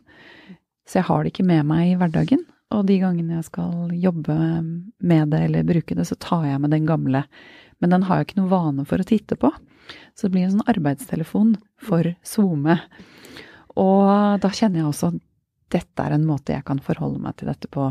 [0.87, 2.45] Så jeg har det ikke med meg i hverdagen.
[2.75, 4.35] Og de gangene jeg skal jobbe
[5.07, 7.23] med det eller bruke det, så tar jeg med den gamle.
[7.81, 9.53] Men den har jeg ikke noen vane for å titte på.
[10.17, 12.79] Så det blir en sånn arbeidstelefon for SoMe.
[13.79, 15.21] Og da kjenner jeg også at
[15.77, 17.89] dette er en måte jeg kan forholde meg til dette på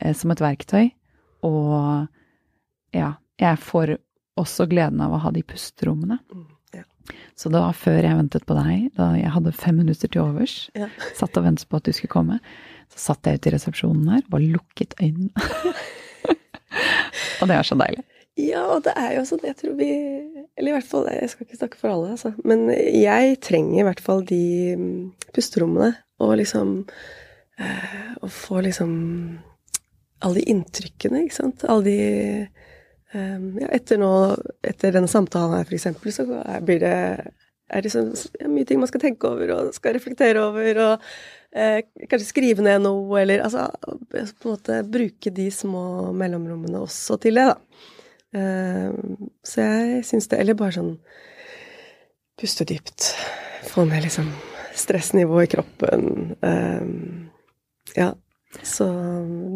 [0.00, 0.90] eh, som et verktøy.
[1.48, 2.08] Og
[2.96, 3.96] ja, jeg får
[4.40, 6.18] også gleden av å ha de pusterommene.
[6.32, 6.46] Mm.
[6.76, 6.84] Ja.
[7.38, 10.88] Så var før jeg ventet på deg, da jeg hadde fem minutter til overs, Ja.
[11.16, 12.40] satt og ventet på at du skulle komme,
[12.92, 15.32] så satt jeg ute i resepsjonen her, bare lukket øynene.
[17.40, 18.04] og det er så deilig.
[18.40, 19.90] Ja, og det er jo sånn, jeg tror vi
[20.56, 22.30] Eller i hvert fall, jeg skal ikke snakke for alle, altså.
[22.48, 24.44] Men jeg trenger i hvert fall de
[24.80, 24.94] mm,
[25.36, 25.90] pusterommene,
[26.22, 26.78] og liksom
[27.60, 28.94] eh, Å få liksom
[30.22, 31.66] alle de inntrykkene, ikke sant.
[31.68, 31.98] Alle de
[32.40, 34.12] eh, Ja, etter nå
[34.64, 36.24] Etter denne samtalen her, for eksempel, så
[36.64, 36.96] blir det
[37.72, 41.06] er det sånn, ja, mye ting man skal tenke over og skal reflektere over, og
[41.54, 43.68] eh, kanskje skrive ned noe, eller altså
[44.10, 47.88] på en måte bruke de små mellomrommene også til det, da.
[48.32, 48.88] Eh,
[49.44, 50.94] så jeg syns det Eller bare sånn
[52.40, 53.10] puste dypt.
[53.68, 54.30] Få ned liksom
[54.72, 56.06] stressnivået i kroppen.
[56.40, 56.86] Eh,
[58.00, 58.12] ja.
[58.62, 58.88] Så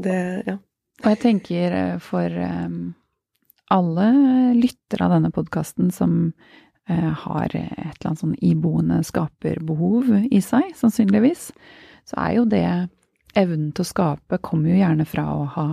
[0.04, 0.58] det Ja.
[1.04, 2.32] Og jeg tenker for
[3.68, 4.06] alle
[4.56, 6.32] lyttere av denne podkasten som
[6.88, 11.50] har et eller annet sånn iboende skaperbehov i seg, sannsynligvis,
[12.06, 12.66] så er jo det
[13.36, 15.66] evnen til å skape kommer jo gjerne fra å ha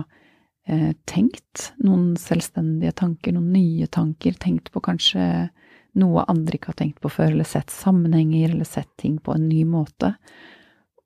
[0.68, 5.48] eh, tenkt noen selvstendige tanker, noen nye tanker, tenkt på kanskje
[6.00, 9.46] noe andre ikke har tenkt på før, eller sett sammenhenger, eller sett ting på en
[9.48, 10.14] ny måte.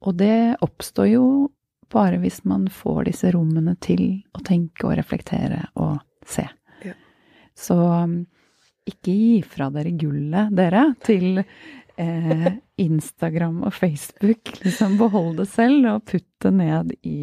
[0.01, 1.25] Og det oppstår jo
[1.93, 6.47] bare hvis man får disse rommene til å tenke og reflektere og se.
[6.85, 6.95] Ja.
[7.57, 8.21] Så um,
[8.88, 14.53] ikke gi fra dere gullet, dere, til eh, Instagram og Facebook.
[14.64, 17.19] Liksom behold det selv, og putt det ned i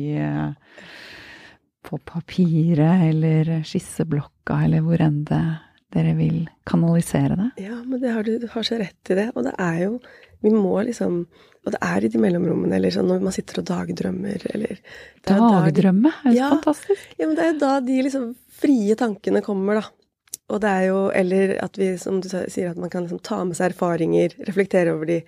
[1.85, 5.41] på papiret eller skisseblokka, eller hvor enn det
[5.95, 7.49] dere vil kanalisere det.
[7.67, 9.29] Ja, men det har du, du har så rett i det.
[9.35, 9.99] Og det er jo
[10.43, 11.21] Vi må liksom
[11.65, 15.31] Og det er i de mellomrommene, eller sånn når man sitter og dagdrømmer, eller det
[15.33, 16.49] er Dagdrømme er jo Ja.
[16.51, 17.15] fantastisk.
[17.17, 19.87] Ja, men det er jo da de liksom frie tankene kommer, da.
[20.53, 23.41] Og det er jo Eller at vi, som du sier, at man kan liksom ta
[23.43, 25.21] med seg erfaringer, reflektere over de,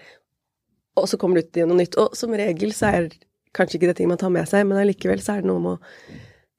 [0.97, 1.97] og så kommer det ut i noe nytt.
[2.01, 3.10] Og som regel så er
[3.58, 5.73] kanskje ikke det ting man tar med seg, men allikevel så er det noe med
[5.75, 5.80] å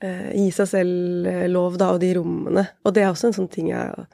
[0.06, 2.64] eh, gi seg selv eh, lov, da, og de rommene.
[2.86, 4.08] Og det er også en sånn ting jeg har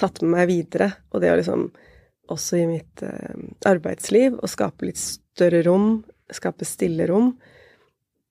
[0.00, 0.90] tatt med meg videre.
[1.12, 1.68] Og det å liksom
[2.32, 5.98] også i mitt eh, arbeidsliv å skape litt større rom,
[6.32, 7.34] skape stille rom.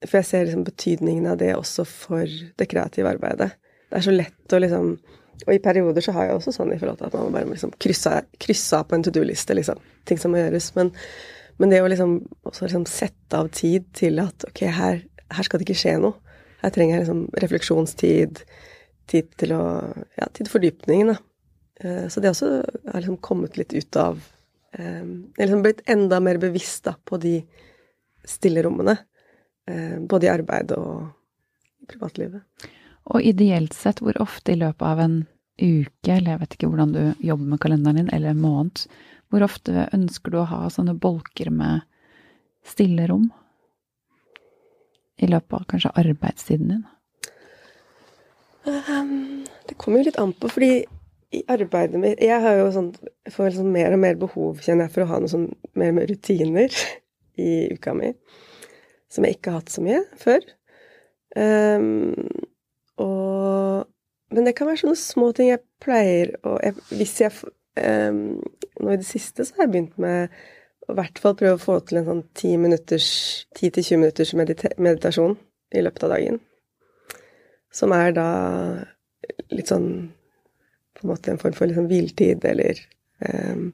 [0.04, 3.54] For jeg ser liksom betydningen av det også for det kreative arbeidet.
[3.88, 4.96] Det er så lett å liksom
[5.46, 7.56] Og i perioder så har jeg også sånn i forhold til at man bare må
[7.56, 8.12] liksom krysse,
[8.78, 9.80] av på en to do-liste, liksom.
[10.08, 10.70] Ting som må gjøres.
[10.76, 10.92] Men,
[11.58, 12.14] men det å liksom
[12.46, 15.02] også liksom sette av tid til at ok, her,
[15.34, 16.14] her skal det ikke skje noe.
[16.62, 18.44] Her trenger jeg liksom refleksjonstid,
[19.10, 19.64] tid til å
[20.16, 21.18] Ja, tid til fordypningen, da.
[21.82, 24.22] Eh, Så det også har liksom kommet litt ut av
[24.78, 27.34] eh, Jeg har liksom blitt enda mer bevisst da, på de
[28.24, 28.96] stille rommene.
[29.68, 31.10] eh, Både i arbeid og
[31.82, 32.40] i privatlivet.
[33.12, 35.16] Og ideelt sett, hvor ofte i løpet av en
[35.60, 38.86] uke, eller jeg vet ikke hvordan du jobber med kalenderen din, eller en måned,
[39.30, 41.84] hvor ofte ønsker du å ha sånne bolker med
[42.66, 43.28] stillerom?
[45.20, 46.84] I løpet av kanskje arbeidstiden din?
[48.64, 50.84] Um, det kommer jo litt an på, fordi
[51.34, 52.92] i arbeidet mitt Jeg har jo sånn,
[53.32, 55.98] får liksom mer og mer behov, kjenner jeg, for å ha noe sånn mer og
[55.98, 56.80] mer rutiner
[57.46, 58.12] i uka mi.
[59.12, 60.46] Som jeg ikke har hatt så mye før.
[61.34, 62.14] Um,
[63.02, 63.90] og
[64.34, 66.56] Men det kan være sånne små ting jeg pleier å
[66.94, 67.32] Hvis jeg
[67.78, 68.40] um,
[68.80, 70.34] Nå i det siste så har jeg begynt med
[70.84, 73.06] i hvert fall prøve å få til en sånn 10 minutters
[73.56, 75.36] 10-20 minutters medita meditasjon
[75.72, 76.40] i løpet av dagen.
[77.72, 78.26] Som er da
[79.48, 79.88] litt sånn
[80.94, 82.82] på en måte en form for liksom hviletid, eller
[83.24, 83.70] um,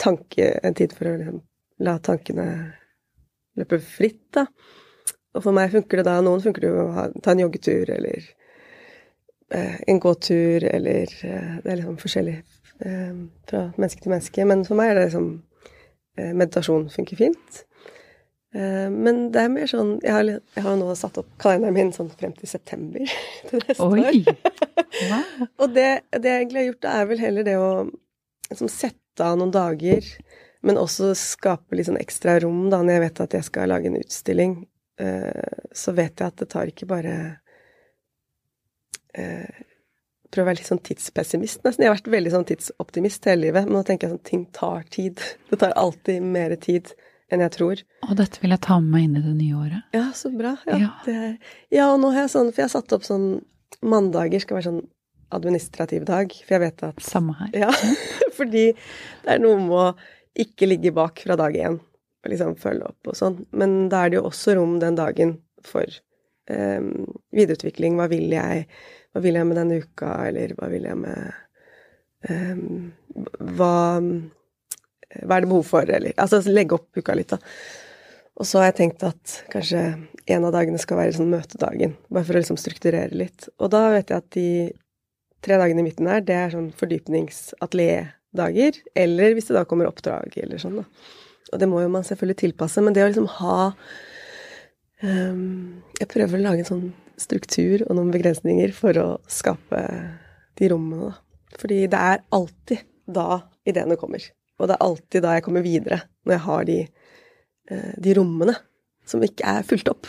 [0.00, 1.42] tanke, en tid for å liksom
[1.84, 2.46] la tankene
[3.58, 4.46] løpe fritt, da.
[5.36, 8.24] Og for meg funker det da Noen funker det jo å ta en joggetur, eller
[9.54, 13.16] eh, en gåtur, eller eh, Det er liksom forskjellig eh,
[13.50, 14.46] fra menneske til menneske.
[14.50, 15.32] Men for meg er det liksom
[16.20, 17.60] Meditasjon funker fint.
[18.52, 22.10] Men det er mer sånn Jeg har, jeg har nå satt opp kalenderen min sånn
[22.18, 23.06] frem til september
[23.48, 23.86] til neste.
[23.86, 24.02] Oi!
[24.26, 24.50] år.
[25.62, 25.86] Og det,
[26.18, 27.70] det jeg egentlig har gjort, da, er vel heller det å
[28.50, 30.06] liksom, sette av noen dager,
[30.66, 33.90] men også skape litt sånn ekstra rom da, når jeg vet at jeg skal lage
[33.90, 34.56] en utstilling.
[35.00, 37.16] Eh, så vet jeg at det tar ikke bare
[39.16, 39.66] eh,
[40.30, 41.82] Prøve å være litt sånn tidspessimist, nesten.
[41.82, 44.84] Jeg har vært veldig sånn tidsoptimist hele livet, men nå tenker jeg sånn ting tar
[44.94, 45.18] tid.
[45.50, 46.92] Det tar alltid mer tid
[47.34, 47.82] enn jeg tror.
[48.06, 49.88] Og dette vil jeg ta med meg inn i det nye året.
[49.96, 50.54] Ja, så bra.
[50.70, 50.92] Ja, Ja.
[51.10, 51.34] Er,
[51.74, 53.28] ja og nå har jeg sånn For jeg har satt opp sånn
[53.86, 54.80] Mandager skal være sånn
[55.34, 57.52] administrativ dag, for jeg vet at Samme her.
[57.66, 57.70] Ja,
[58.38, 59.86] fordi det er noe med å
[60.42, 61.78] ikke ligge bak fra dag én
[62.28, 63.40] liksom følge opp og sånn.
[63.56, 65.86] Men da er det jo også rom den dagen for
[66.50, 66.80] eh,
[67.36, 67.96] videreutvikling.
[67.98, 68.66] Hva vil jeg?
[69.10, 71.20] Hva vil jeg med denne uka, eller hva vil jeg med
[72.28, 72.56] eh,
[73.58, 77.40] hva, hva er det behov for, eller Altså legge opp uka litt, da.
[78.40, 79.80] Og så har jeg tenkt at kanskje
[80.30, 83.48] en av dagene skal være sånn møtedagen, bare for å liksom strukturere litt.
[83.60, 84.48] Og da vet jeg at de
[85.44, 90.28] tre dagene i midten her, det er sånn fordypningsatelierdager, eller hvis det da kommer oppdrag
[90.40, 90.86] eller sånn, da.
[91.50, 93.56] Og det må jo man selvfølgelig tilpasse, men det å liksom ha
[95.02, 96.84] um, Jeg prøver å lage en sånn
[97.20, 99.80] struktur og noen begrensninger for å skape
[100.60, 101.56] de rommene, da.
[101.60, 104.24] Fordi det er alltid da ideene kommer.
[104.60, 106.78] Og det er alltid da jeg kommer videre, når jeg har de,
[107.72, 108.54] eh, de rommene
[109.08, 110.08] som ikke er fulgt opp.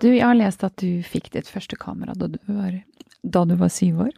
[0.00, 2.76] Du, jeg har lest at du fikk ditt første kamera da du var,
[3.22, 4.14] da du var syv år.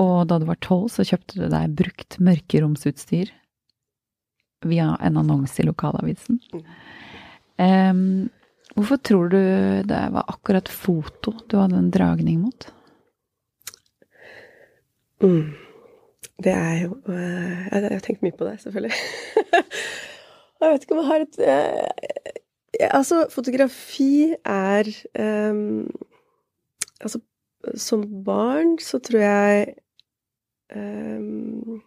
[0.00, 3.32] Og da du var tolv, så kjøpte du deg brukt mørkeromsutstyr
[4.64, 6.40] via en annonse i lokalavisen.
[7.60, 8.30] Um,
[8.74, 9.42] hvorfor tror du
[9.86, 12.66] det var akkurat foto du hadde en dragning mot?
[15.22, 15.52] Mm.
[16.42, 18.96] Det er jo uh, Jeg har tenkt mye på det, selvfølgelig.
[20.64, 22.40] jeg vet ikke om jeg har et eh,
[22.90, 25.90] Altså, fotografi er um,
[27.00, 27.20] Altså,
[27.80, 29.74] som barn så tror jeg
[30.76, 31.82] um,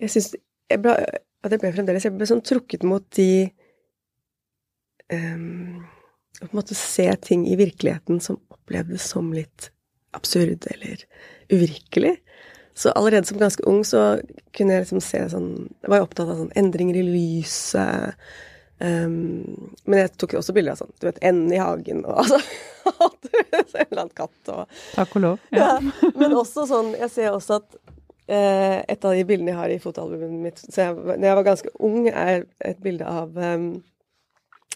[0.00, 0.34] Jeg syns
[0.70, 0.96] jeg ble,
[1.44, 3.46] at jeg ble fremdeles Jeg ble sånn trukket mot de
[5.12, 5.84] um,
[6.40, 9.70] Å på en måte se ting i virkeligheten som opplevdes som litt
[10.16, 11.02] absurd eller
[11.52, 12.14] uvirkelig.
[12.76, 14.18] Så allerede som ganske ung så
[14.56, 15.50] kunne jeg liksom se sånn
[15.86, 18.16] var jo opptatt av sånn endringer i lyset.
[18.76, 22.18] Um, men jeg tok jo også bilder av sånn, du vet, enden i hagen og
[22.26, 22.40] altså
[22.84, 25.46] En eller annen katt og Takk og lov.
[25.56, 25.78] Ja.
[25.78, 26.10] ja.
[26.12, 27.78] Men også sånn Jeg ser også at
[28.28, 31.48] eh, et av de bildene jeg har i fotoalbumet mitt så jeg, Når jeg var
[31.48, 33.70] ganske ung, er et bilde av um,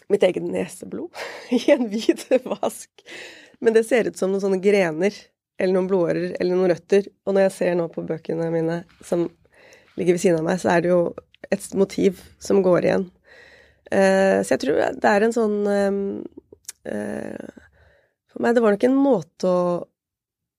[0.09, 1.21] mitt eget neseblod
[1.59, 2.89] i en hvit vask.
[3.61, 5.13] Men det ser ut som noen sånne grener
[5.61, 7.05] eller noen blodårer eller noen røtter.
[7.27, 9.29] Og når jeg ser nå på bøkene mine som
[9.99, 11.01] ligger ved siden av meg, så er det jo
[11.53, 13.11] et motiv som går igjen.
[13.91, 17.47] Uh, så jeg tror det er en sånn uh,
[18.31, 19.63] For meg, det var nok en måte å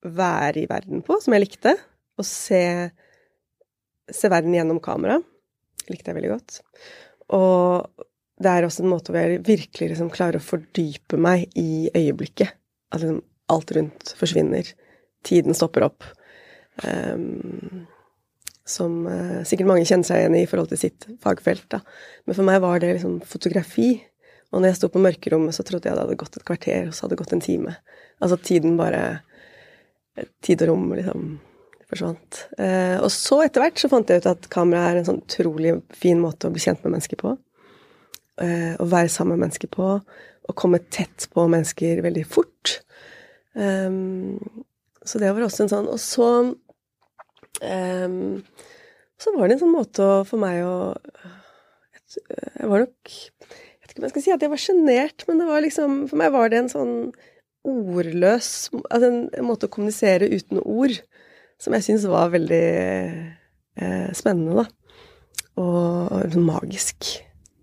[0.02, 1.76] være i verden på som jeg likte.
[2.18, 2.62] Å se,
[4.12, 5.16] se verden gjennom kamera.
[5.88, 6.60] Likte jeg veldig godt.
[7.32, 8.06] Og
[8.42, 12.54] det er også en måte hvor jeg virkelig liksom klarer å fordype meg i øyeblikket.
[12.92, 14.68] At liksom alt rundt forsvinner.
[15.26, 16.06] Tiden stopper opp.
[16.82, 17.86] Um,
[18.68, 21.66] som uh, sikkert mange kjenner seg igjen i i forhold til sitt fagfelt.
[21.72, 21.82] Da.
[22.26, 23.94] Men for meg var det liksom fotografi.
[24.52, 26.94] Og når jeg sto på mørkerommet, så trodde jeg det hadde gått et kvarter, og
[26.94, 27.76] så hadde det gått en time.
[28.22, 29.22] Altså tiden bare
[30.44, 31.22] Tid og rom liksom
[31.88, 32.42] forsvant.
[32.58, 35.78] Uh, og så etter hvert så fant jeg ut at kamera er en sånn utrolig
[35.96, 37.32] fin måte å bli kjent med mennesker på.
[38.40, 39.94] Uh, å være sammen med mennesker på.
[40.02, 42.76] Å komme tett på mennesker veldig fort.
[43.56, 44.36] Um,
[45.04, 46.26] så det var også en sånn Og så
[47.60, 48.40] um,
[49.20, 50.76] Så var det en sånn måte for meg å
[52.16, 55.42] Jeg var nok Jeg vet ikke om jeg skal si at jeg var sjenert, men
[55.42, 56.96] det var liksom For meg var det en sånn
[57.68, 60.96] ordløs Altså en, en måte å kommunisere uten ord
[61.62, 62.64] som jeg syns var veldig
[63.78, 64.96] eh, spennende, da.
[65.60, 67.12] Og, og magisk.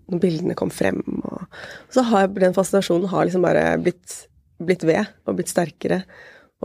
[0.10, 1.02] Når bildene kom frem.
[1.20, 4.22] Og, og så har den fascinasjonen har liksom bare blitt,
[4.64, 6.04] blitt ved og blitt sterkere.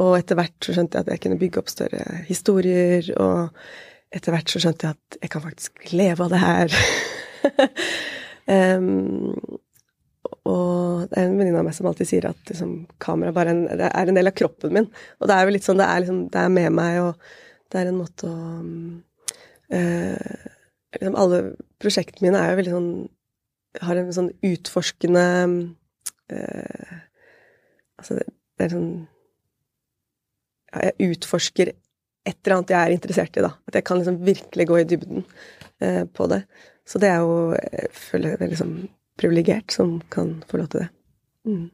[0.02, 4.34] Og etter hvert så skjønte jeg at jeg kunne bygge opp større historier, og etter
[4.34, 6.74] hvert så skjønte jeg at jeg kan faktisk leve av det her.
[8.78, 9.60] um,
[10.44, 13.62] og det er en venninne av meg som alltid sier at liksom, kamera bare en,
[13.78, 14.90] det er en del av kroppen min.
[15.20, 17.80] Og det er jo litt sånn, det er, liksom, det er med meg, og det
[17.80, 18.34] er en måte å
[19.74, 20.50] uh,
[20.94, 21.40] liksom Alle
[21.82, 22.90] prosjektene mine er jo veldig sånn
[23.82, 25.24] Har en sånn utforskende
[26.30, 26.92] uh,
[27.98, 28.92] Altså, det, det er sånn
[30.74, 31.70] Jeg utforsker
[32.24, 33.52] et eller annet jeg er interessert i, da.
[33.68, 35.24] At jeg kan liksom virkelig gå i dybden
[35.84, 36.44] eh, på det.
[36.88, 38.74] Så det er jo Jeg føler meg liksom
[39.20, 40.88] privilegert som kan få lov til det.
[41.44, 41.70] Mm.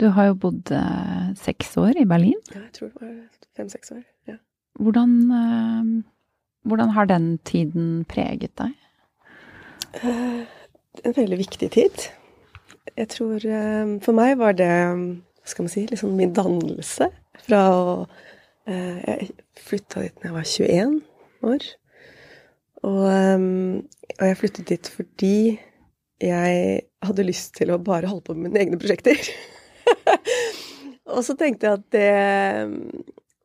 [0.00, 2.38] Du har jo bodd eh, seks år i Berlin.
[2.54, 3.18] Ja, jeg tror det var
[3.58, 4.04] fem-seks år.
[4.30, 4.38] ja.
[4.80, 5.10] Hvordan,
[5.40, 5.90] eh,
[6.64, 8.72] hvordan, har den tiden preget deg?
[10.00, 10.46] Eh,
[11.04, 12.06] en veldig viktig tid.
[12.96, 17.10] Jeg tror eh, For meg var det hva skal man si, liksom min dannelse
[17.46, 17.84] fra å
[18.68, 21.00] eh, Jeg flytta dit da jeg var 21
[21.50, 21.66] år.
[22.86, 23.48] Og, eh,
[24.16, 25.36] og jeg flyttet dit fordi
[26.20, 29.16] jeg hadde lyst til å bare holde på med mine egne prosjekter.
[31.14, 32.10] og så tenkte jeg at det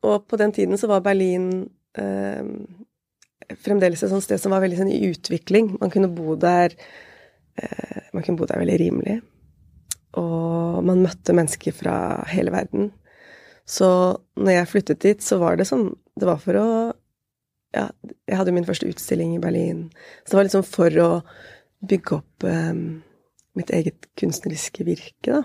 [0.06, 1.66] Og på den tiden så var Berlin
[1.98, 2.44] eh,
[3.64, 5.72] fremdeles et sånt sted som var veldig sånn i utvikling.
[5.80, 6.74] Man kunne bo der
[7.56, 9.16] eh, Man kunne bo der veldig rimelig.
[10.20, 11.96] Og man møtte mennesker fra
[12.30, 12.92] hele verden.
[13.66, 13.88] Så
[14.38, 16.68] når jeg flyttet dit, så var det sånn Det var for å
[17.74, 17.90] Ja,
[18.24, 19.88] jeg hadde jo min første utstilling i Berlin.
[20.24, 21.10] Så det var liksom for å
[21.86, 23.02] bygge opp um,
[23.58, 25.42] mitt eget kunstneriske virke, da.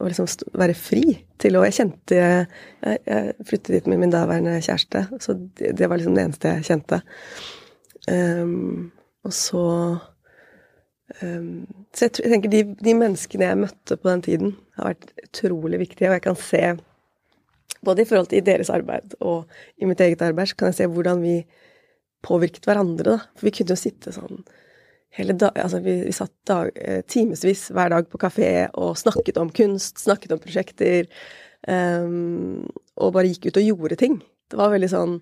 [0.00, 1.04] Og liksom være fri
[1.38, 2.46] til å Jeg kjente Jeg,
[2.80, 6.68] jeg flyttet dit med min daværende kjæreste, så det, det, var liksom det eneste jeg
[6.72, 7.02] kjente.
[8.08, 8.90] Um,
[9.28, 9.64] og så
[11.20, 15.12] um, Så jeg, jeg, tenker de, de, menneskene jeg møtte på den tiden, har vært
[15.28, 16.64] utrolig viktige, og jeg kan se
[17.84, 20.88] både i forhold til deres arbeid og i mitt eget arbeid, så kan jeg se
[20.90, 21.36] hvordan vi
[22.26, 23.18] påvirket hverandre, da.
[23.36, 24.42] For vi kunne jo sitte sånn
[25.16, 29.40] hele dag, altså vi, vi satt dag, eh, timevis hver dag på kafé og snakket
[29.42, 31.08] om kunst, snakket om prosjekter,
[31.66, 32.66] um,
[33.00, 34.20] og bare gikk ut og gjorde ting.
[34.50, 35.20] Det var veldig sånn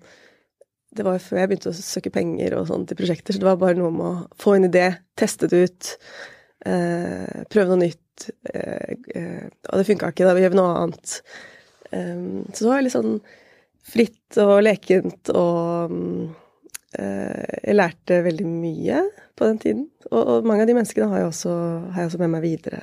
[0.89, 3.59] Det var før jeg begynte å søke penger og sånn til prosjekter, så det var
[3.61, 5.89] bare noe med å få en idé, teste det ut,
[6.65, 8.25] uh, prøve noe nytt.
[8.49, 11.13] Uh, uh, og det funka ikke, da vi gjør noe annet.
[11.91, 13.15] Um, så det var litt sånn
[13.89, 16.29] fritt og lekent og um,
[16.97, 19.01] jeg lærte veldig mye
[19.37, 19.87] på den tiden.
[20.09, 21.55] Og, og, mange av de menneskene har jeg også,
[21.93, 22.79] har jeg også med meg videre.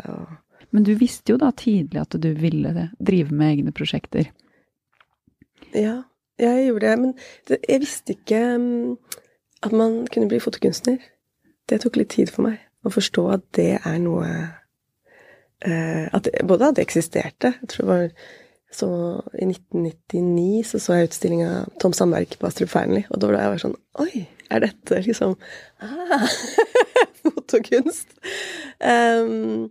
[0.70, 4.30] Men du visste jo da tidlig at du ville drive med egne prosjekter.
[5.74, 6.04] Ja.
[6.38, 6.98] jeg gjorde det.
[7.02, 7.14] Men
[7.48, 8.96] det, jeg visste ikke um,
[9.66, 10.98] at man kunne bli fotokunstner.
[11.66, 14.26] Det tok litt tid for meg å forstå at det er noe
[15.66, 17.56] uh, at det, Både at det eksisterte.
[17.60, 18.10] Jeg tror det var
[18.72, 18.88] så
[19.38, 21.50] I 1999 så, så jeg utstillinga
[21.80, 25.36] Tom Sandberg på Astrup Fearnley, og da var jeg sånn Oi, er dette liksom
[25.84, 26.26] ah,
[27.22, 28.16] Fotokunst!
[28.80, 29.70] Um,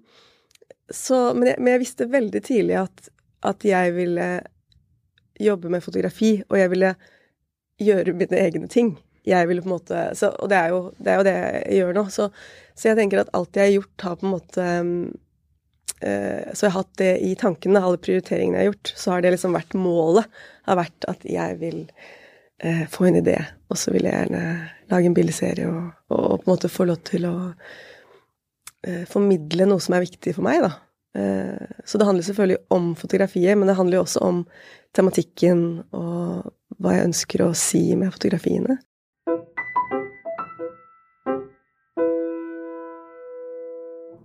[0.91, 3.09] så, men, jeg, men, jeg, visste veldig tidlig at,
[3.45, 4.27] at jeg ville
[5.41, 6.91] jobbe med fotografi, og jeg ville
[7.81, 8.93] gjøre mine egne ting.
[9.25, 11.79] Jeg ville på en måte så, Og det er, jo, det er, jo, det jeg
[11.79, 12.03] gjør nå.
[12.13, 12.27] Så,
[12.75, 14.91] så, jeg tenker at alt jeg har gjort, har på en måte uh,
[15.99, 18.91] Så jeg har hatt det i tankene, alle prioriteringene jeg har gjort.
[18.99, 20.27] Så har det liksom vært målet.
[20.67, 21.77] Har vært at jeg vil
[22.65, 23.37] uh, få en idé,
[23.71, 24.41] og så vil jeg gjerne
[24.91, 29.81] lage en bildeserie og, og, på en måte få lov til å uh, formidle noe
[29.81, 30.75] som er viktig for meg, da.
[31.87, 34.41] Så det handler selvfølgelig om fotografiet, men det handler jo også om
[34.91, 35.61] tematikken
[35.95, 36.49] og
[36.83, 38.75] hva jeg ønsker å si med fotografiene.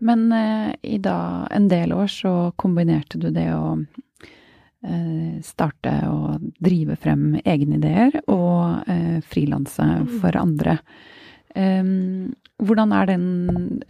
[0.01, 6.51] Men eh, i da en del år så kombinerte du det å eh, starte og
[6.59, 10.13] drive frem egne ideer og eh, frilanse mm.
[10.23, 10.79] for andre.
[11.51, 13.25] Hvordan er den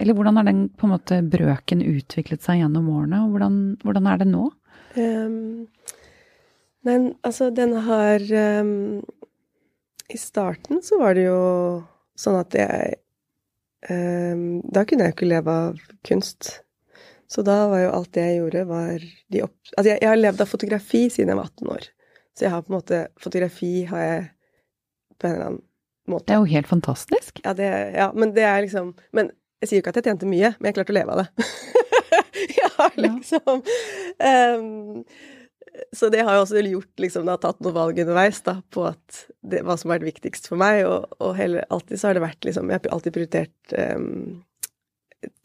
[0.00, 4.06] Eller hvordan har den på en måte brøken utviklet seg gjennom årene, og hvordan, hvordan
[4.08, 4.46] er det nå?
[4.96, 5.66] Um,
[6.88, 8.24] men altså, den har
[8.64, 9.02] um,
[10.08, 11.42] I starten så var det jo
[12.18, 12.96] sånn at jeg
[13.81, 16.51] Da kunne jeg ikke leve av kunst.
[17.31, 19.55] Så da var jo alt det jeg gjorde, var de opp...
[19.76, 21.87] Altså, jeg, jeg, har levd av fotografi siden jeg var 18 år.
[22.35, 24.24] Så jeg har på en måte Fotografi har jeg
[25.20, 25.62] på en eller annen
[26.11, 26.26] måte.
[26.26, 27.43] Det er jo helt fantastisk.
[27.45, 30.31] Ja, det, ja men det er liksom Men jeg sier jo ikke at jeg tjente
[30.31, 31.49] mye, men jeg klarte å leve av det.
[32.59, 35.03] jeg har liksom um,
[35.92, 38.86] så det har jo også gjort, liksom, det har tatt noen valg underveis da, på
[39.40, 42.24] det, hva som har vært viktigst for meg, og, og heller, alltid så har det
[42.24, 44.40] vært liksom Jeg har alltid prioritert um,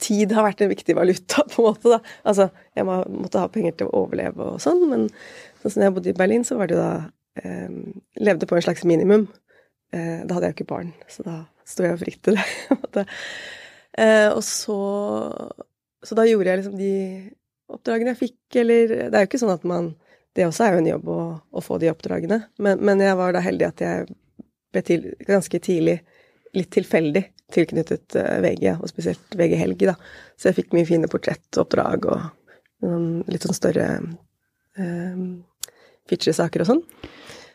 [0.02, 2.00] Tid har vært en viktig valuta, på en måte, da.
[2.24, 5.08] Altså, jeg må, måtte ha penger til å overleve og sånn, men
[5.62, 6.94] sånn som jeg bodde i Berlin, så var det jo da
[7.44, 7.82] um,
[8.24, 9.28] Levde på en slags minimum.
[9.94, 12.48] Uh, da hadde jeg jo ikke barn, så da sto jeg jo fritt til det.
[14.00, 14.80] uh, og så
[16.06, 16.94] Så da gjorde jeg liksom de
[17.76, 19.96] oppdragene jeg fikk, eller Det er jo ikke sånn at man
[20.36, 21.22] det også er jo en jobb å,
[21.56, 22.42] å få de oppdragene.
[22.60, 24.08] Men, men, jeg var da heldig at jeg
[24.76, 26.00] ble til, ganske tidlig
[26.56, 27.24] litt tilfeldig
[27.56, 29.96] tilknyttet uh, VG, og spesielt VG Helg, da.
[30.36, 32.26] Så jeg fikk mye fine portrettoppdrag og
[33.32, 33.86] litt sånn større
[34.78, 35.22] eh,
[36.12, 36.82] feature-saker og sånn.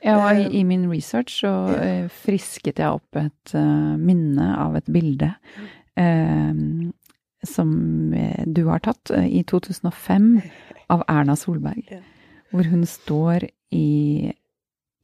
[0.02, 2.08] Ja, og i, i, min research så ja.
[2.24, 3.52] frisket jeg opp et
[4.00, 5.28] minne av et bilde
[7.46, 7.74] som
[8.56, 10.32] du har tatt i 2005
[10.96, 11.92] av Erna Solberg
[12.50, 14.30] hvor hun står i,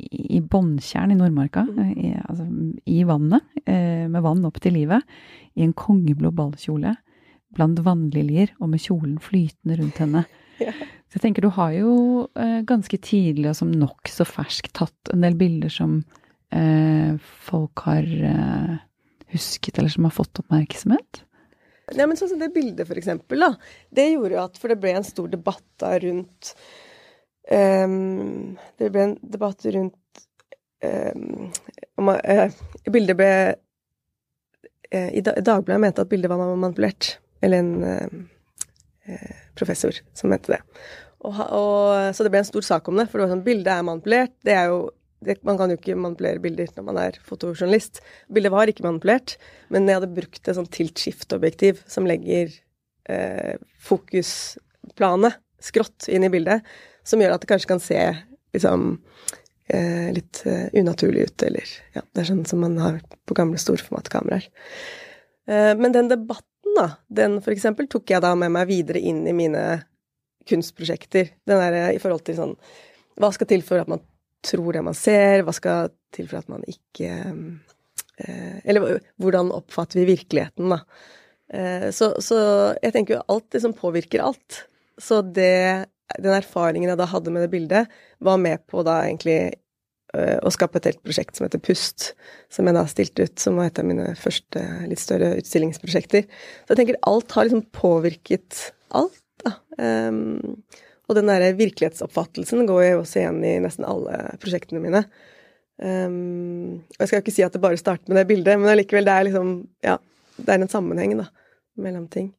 [0.03, 1.91] i Båndtjern i Nordmarka, mm.
[1.95, 2.47] i, altså,
[2.91, 5.05] i vannet, eh, med vann opp til livet,
[5.57, 6.97] i en kongeblå ballkjole,
[7.57, 10.27] blant vannliljer og med kjolen flytende rundt henne.
[10.57, 10.73] Ja.
[10.73, 11.91] Så jeg tenker du har jo
[12.33, 15.99] eh, ganske tidlig og som nokså fersk tatt en del bilder som
[16.49, 17.13] eh,
[17.45, 18.79] folk har eh,
[19.35, 21.21] husket, eller som har fått oppmerksomhet.
[21.95, 23.53] Ja, men sånn som det bildet, for eksempel, da.
[23.95, 26.55] Det gjorde jo at For det ble en stor debatt da rundt
[27.47, 30.23] Um, det ble en debatt rundt
[30.83, 31.53] um,
[31.95, 32.49] om uh,
[32.91, 33.29] Bildet ble
[34.91, 37.17] uh, I Dagbladet mente at bildet var manipulert.
[37.45, 40.61] Eller en uh, professor som mente det.
[41.23, 43.07] Og, og, så det ble en stor sak om det.
[43.11, 44.35] For det var sånn, bildet er manipulert.
[44.47, 44.81] Det er jo
[45.27, 48.03] det, Man kan jo ikke manipulere bilder når man er fotojournalist.
[48.33, 49.39] Bildet var ikke manipulert,
[49.73, 52.53] men jeg hadde brukt et sånn tilt-skift-objektiv som legger
[53.87, 56.67] fokusplanet skrått inn i bildet
[57.07, 58.01] som gjør at det kanskje kan se
[58.57, 58.89] liksom
[59.69, 63.61] eh, litt eh, unaturlig ut, eller ja, det er sånn som man har på gamle
[63.61, 64.49] storformatkameraer.
[65.47, 69.23] Eh, men den debatten, da, den for eksempel tok jeg da med meg videre inn
[69.29, 69.63] i mine
[70.47, 71.33] kunstprosjekter.
[71.47, 72.55] Den der i forhold til sånn
[73.17, 74.03] Hva skal til for at man
[74.47, 75.43] tror det man ser?
[75.47, 77.11] Hva skal til for at man ikke
[78.21, 80.83] eh, Eller hvordan oppfatter vi virkeligheten, da?
[81.49, 82.39] Eh, så, så,
[82.83, 84.65] jeg tenker jo alt det som påvirker alt.
[84.99, 85.87] Så det
[86.23, 89.57] den erfaringen jeg da hadde med det bildet, var med på da egentlig
[90.17, 92.13] å skape et helt prosjekt som heter Pust,
[92.53, 96.27] som jeg da stilte ut, som var et av mine første litt større utstillingsprosjekter.
[96.65, 99.57] Så jeg tenker alt har liksom påvirket alt, da.
[99.77, 100.63] Um,
[101.07, 105.05] og den derre virkelighetsoppfattelsen går jo også igjen i nesten alle prosjektene mine.
[105.77, 108.73] Um, og jeg skal jo ikke si at det bare starter med det bildet, men
[108.73, 109.53] allikevel, det er liksom
[109.85, 109.99] Ja,
[110.39, 111.29] det er en sammenheng, da,
[111.83, 112.33] mellom ting.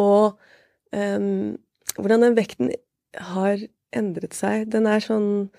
[0.00, 0.38] Og
[0.96, 1.54] um,
[1.98, 2.72] hvordan den vekten
[3.18, 4.68] har endret seg.
[4.72, 5.50] Den er sånn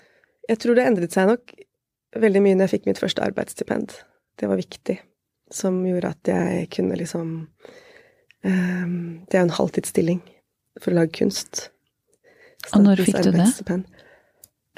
[0.48, 1.54] Jeg tror det endret seg nok
[2.20, 3.94] veldig mye når jeg fikk mitt første arbeidsstipend.
[4.38, 4.98] Det var viktig.
[5.54, 7.28] Som gjorde at jeg kunne liksom
[8.44, 8.96] um,
[9.28, 10.22] Det er jo en halvtidsstilling
[10.80, 11.68] for å lage kunst.
[12.72, 13.46] Og når fikk du det?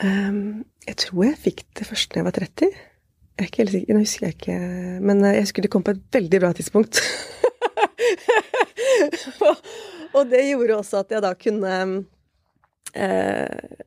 [0.03, 2.77] Um, jeg tror jeg fikk det først da jeg var 30.
[3.37, 4.59] Jeg er ikke helt sikker, nå husker jeg ikke
[5.05, 7.03] Men jeg husker det kom på et veldig bra tidspunkt.
[10.17, 11.73] og, det gjorde også at jeg da kunne
[12.97, 13.85] eh,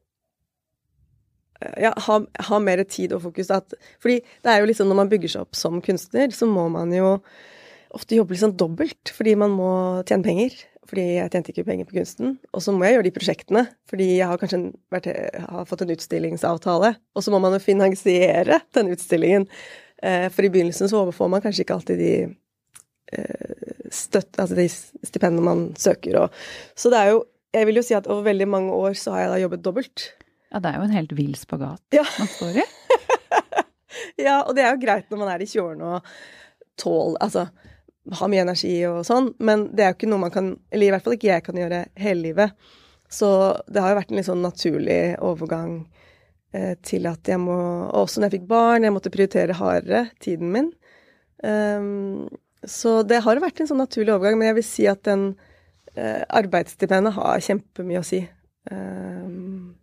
[1.59, 2.17] ja, ha,
[2.49, 3.51] ha, mer tid og fokus.
[3.51, 6.67] At, fordi det er jo liksom når man bygger seg opp som kunstner, så må
[6.71, 7.17] man jo
[7.95, 9.71] ofte jobbe sånn dobbelt, fordi man må
[10.07, 10.59] tjene penger.
[10.89, 12.31] Fordi jeg tjente ikke penger på kunsten.
[12.49, 14.59] Og så må jeg gjøre de prosjektene, fordi jeg har kanskje
[14.93, 15.09] vært,
[15.45, 16.95] har fått en utstillingsavtale.
[17.13, 19.45] Og så må man jo finansiere den utstillingen.
[20.01, 22.13] Eh, for i begynnelsen så får man kanskje ikke alltid de
[23.13, 26.23] eh, støtt, altså de stipendene man søker.
[26.23, 26.41] Og,
[26.73, 27.21] så det er jo
[27.55, 30.05] Jeg vil jo si at over veldig mange år så har jeg da jobbet dobbelt.
[30.49, 32.03] Ja, det er jo en helt vill spagat ja.
[32.17, 32.65] man står i.
[34.25, 36.13] ja, og det er jo greit når man er i 20-årene og
[36.79, 37.47] tåler Altså
[38.15, 40.93] har mye energi og sånn, men det er jo ikke noe man kan Eller i
[40.93, 42.69] hvert fall ikke jeg kan gjøre hele livet.
[43.09, 43.29] Så
[43.69, 45.73] det har jo vært en litt sånn naturlig overgang
[46.53, 47.57] eh, til at jeg må
[47.89, 50.71] Og også når jeg fikk barn, jeg måtte prioritere hardere tiden min.
[51.43, 52.27] Um,
[52.67, 55.31] så det har vært en sånn naturlig overgang, men jeg vil si at den
[55.95, 58.19] arbeidsstipendet har kjempemye å si.
[58.69, 59.75] Um,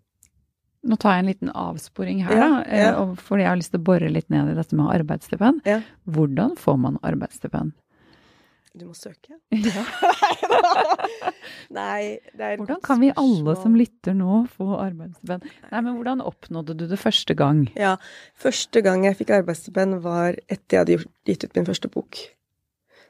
[0.87, 2.91] nå tar jeg en liten avsporing her, ja, da, ja.
[2.95, 5.67] Eh, fordi jeg har lyst til å bore litt ned i dette med arbeidsstipend.
[5.67, 5.81] Ja.
[6.07, 7.75] Hvordan får man arbeidsstipend?
[8.77, 9.39] Du må søke.
[9.67, 9.83] Ja.
[11.73, 15.47] Nei, det er Hvordan kan vi alle som lytter nå, få arbeidsstipend?
[15.71, 17.65] Nei, men hvordan oppnådde du det første gang?
[17.79, 17.97] Ja,
[18.39, 20.99] første gang jeg fikk arbeidsstipend var etter jeg hadde
[21.29, 22.21] gitt ut min første bok.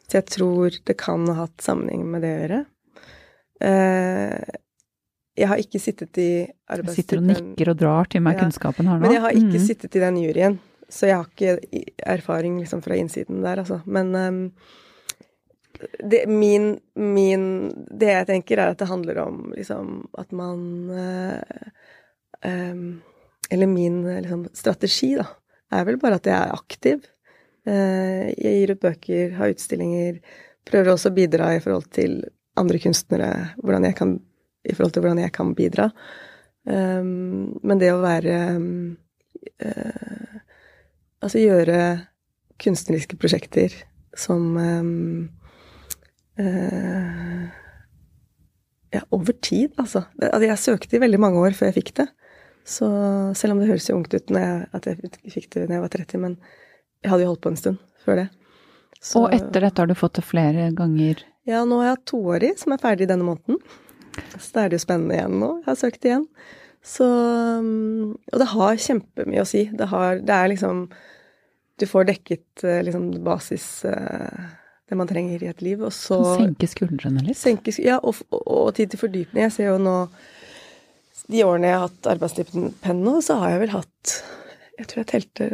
[0.07, 2.62] Så jeg tror det kan ha hatt sammenheng med det å gjøre.
[3.63, 4.37] Uh,
[5.37, 6.31] jeg har ikke sittet i
[6.73, 8.47] arbeidsstipend sitter og nikker og drar til meg ja.
[8.47, 9.05] kunnskapen her nå.
[9.05, 9.67] Men jeg har ikke mm.
[9.67, 11.87] sittet i den juryen, så jeg har ikke
[12.17, 13.83] erfaring liksom fra innsiden der, altså.
[13.85, 14.39] Men um,
[16.01, 17.45] det, min, min,
[17.91, 20.63] det jeg tenker, er at det handler om liksom at man
[20.95, 21.69] uh,
[22.45, 23.03] um,
[23.51, 25.29] Eller min liksom, strategi, da,
[25.77, 27.05] er vel bare at jeg er aktiv.
[27.69, 30.19] Uh, jeg gir ut bøker, har utstillinger,
[30.67, 32.23] prøver også å bidra i forhold til
[32.57, 33.31] andre kunstnere,
[33.97, 34.17] kan
[34.67, 35.91] i forhold til hvordan jeg kan bidra.
[36.67, 38.97] Um, men det å være um,
[39.63, 40.39] uh,
[41.23, 41.77] Altså gjøre
[42.59, 43.71] kunstneriske prosjekter
[44.19, 45.29] som um,
[46.41, 47.47] uh,
[48.91, 50.07] Ja, over tid, altså.
[50.19, 50.43] altså.
[50.47, 52.09] Jeg søkte i veldig mange år før jeg fikk det.
[52.67, 52.87] Så
[53.39, 55.95] selv om det høres jo ungt ut jeg, at jeg fikk det da jeg var
[55.95, 56.37] 30, men
[57.05, 58.29] jeg hadde jo holdt på en stund før det.
[58.99, 61.23] Så, og etter dette har du fått det flere ganger?
[61.47, 63.61] Ja, nå har jeg hatt toårig, som er ferdig denne måneden.
[64.34, 65.51] Så da er det jo spennende igjen nå.
[65.62, 66.24] Jeg har søkt igjen.
[66.86, 69.66] Så um, Og det har kjempemye å si.
[69.74, 70.86] Det har Det er liksom
[71.78, 74.44] Du får dekket eh, liksom basis eh,
[74.86, 77.38] Det man trenger i et liv, og så Senke skuldrene litt?
[77.40, 79.42] Senke, ja, og, og, og, tid til fordypning.
[79.49, 79.97] Jeg ser jo nå
[81.26, 84.16] De årene jeg har hatt arbeidsstipend nå, så har jeg vel hatt
[84.78, 85.51] Jeg tror jeg telte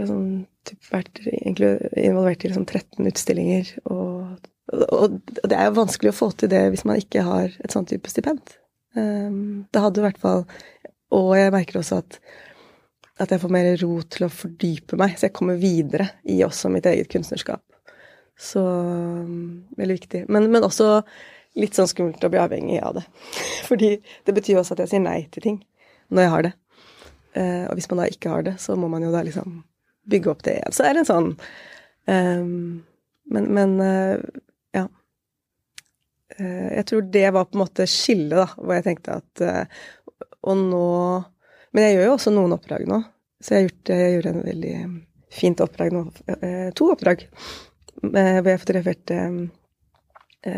[0.68, 6.30] typ, vært involvert i liksom 13 utstillinger og og det er jo vanskelig å få
[6.36, 8.54] til det hvis man ikke har et sånn type stipend.
[8.96, 10.42] Ehm, det hadde i hvert fall
[11.16, 12.18] Og jeg merker også at,
[13.20, 16.70] at jeg får mer ro til å fordype meg, så jeg kommer videre i også
[16.72, 17.60] mitt eget kunstnerskap.
[18.40, 18.62] Så
[19.76, 20.22] veldig viktig.
[20.32, 21.02] Men, men også
[21.60, 23.04] litt sånn skummelt å bli avhengig av det.
[23.68, 25.60] Fordi det betyr også at jeg sier nei til ting
[26.08, 26.54] når jeg har det.
[27.36, 29.60] Uh, og hvis man da ikke har det, så må man jo da liksom
[30.08, 30.74] bygge opp det igjen.
[30.76, 31.30] Så er det en sånn
[32.08, 32.80] um,
[33.32, 34.18] Men, men Eh,
[36.38, 39.82] jeg tror det var på en måte skillet, da, hvor jeg tenkte at eh,
[40.48, 40.86] Og nå
[41.72, 42.98] Men jeg gjør jo også noen oppdrag nå.
[43.42, 44.74] Så jeg, gjort, jeg gjorde en veldig
[45.32, 46.02] fint oppdrag nå.
[46.36, 47.26] Eh, to oppdrag
[48.02, 49.16] hvor jeg fotograferte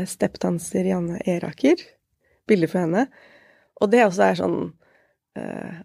[0.08, 1.82] steppdanser Janne Eraker.
[2.48, 3.04] Bilder for henne.
[3.84, 4.56] Og det også er sånn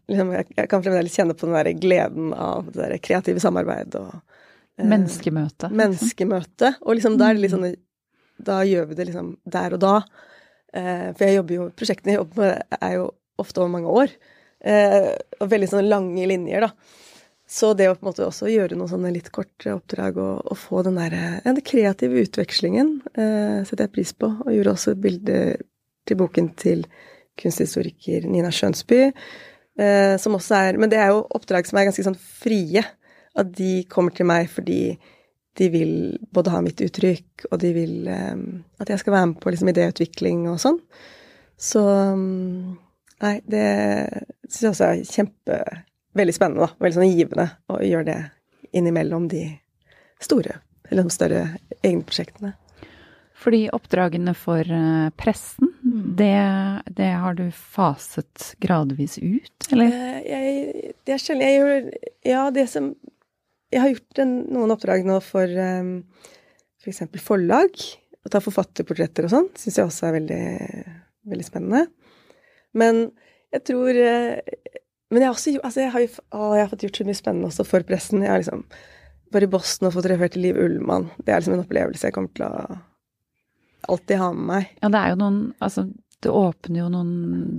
[0.07, 4.13] liksom, Jeg kan fremdeles kjenne på den der gleden av det der kreative samarbeid og
[4.79, 5.69] Menneskemøte.
[5.75, 6.73] Menneskemøte.
[6.85, 7.67] Og liksom da er det litt sånn
[8.45, 9.95] da gjør vi det liksom der og da.
[10.73, 13.07] Eh, for jeg jobber jo Prosjektene jeg jobber med, er jo
[13.41, 14.15] ofte over mange år.
[14.59, 16.73] Eh, og veldig sånne lange linjer, da.
[17.49, 20.57] Så det å på en måte også gjøre noen sånne litt kortere oppdrag og, og
[20.59, 24.29] få den der ja, den kreative utvekslingen eh, setter jeg pris på.
[24.45, 25.55] Og gjorde også bilder
[26.05, 26.83] til boken til
[27.39, 29.01] kunsthistoriker Nina Skjønsby.
[29.79, 32.83] Eh, som også er Men det er jo oppdrag som er ganske sånn frie.
[33.39, 34.99] At de kommer til meg fordi
[35.57, 35.93] de vil
[36.31, 38.43] både ha mitt uttrykk, og de vil um,
[38.79, 40.77] at jeg skal være med på liksom, idéutvikling og sånn.
[41.59, 41.81] Så
[42.13, 42.77] um,
[43.19, 43.63] Nei, det
[44.47, 45.57] syns jeg også er kjempe
[46.15, 46.73] Veldig spennende, da.
[46.81, 48.19] Veldig sånn givende å gjøre det
[48.79, 49.43] innimellom de
[50.23, 50.55] store,
[50.89, 51.41] eller de større
[51.85, 52.53] egne prosjektene.
[53.39, 56.15] Fordi oppdragene for eh, pressen, Mm.
[56.19, 56.33] det,
[56.97, 59.93] det har du faset gradvis ut, eller?
[59.95, 61.87] Eh, Jeg, det er sjelden jeg gjør
[62.27, 62.89] Ja, det som
[63.69, 65.91] Jeg har gjort en, noen oppdrag nå for um,
[66.81, 67.03] f.eks.
[67.05, 67.75] For forlag.
[68.25, 70.41] Å ta forfatterportretter og sånn syns jeg også er veldig,
[71.31, 71.85] veldig spennende.
[72.77, 73.05] Men
[73.55, 74.41] jeg tror eh,
[75.09, 76.03] Men jeg har også altså jeg har,
[76.35, 78.21] å, jeg har fått gjort så mye spennende også for pressen.
[78.25, 78.65] Jeg har liksom
[79.33, 81.07] bare i Boston og fotografert Liv Ullmann.
[81.21, 82.77] Det er liksom en opplevelse jeg kommer til å
[83.89, 84.69] alltid ha med meg.
[84.83, 85.85] Ja, det er jo noen Altså,
[86.19, 87.11] det åpner jo noen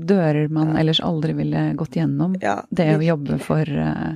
[0.07, 0.81] dører man Ja.
[0.83, 2.37] ellers aldri ville gått gjennom.
[2.43, 4.15] Ja, Det å jobbe for eh,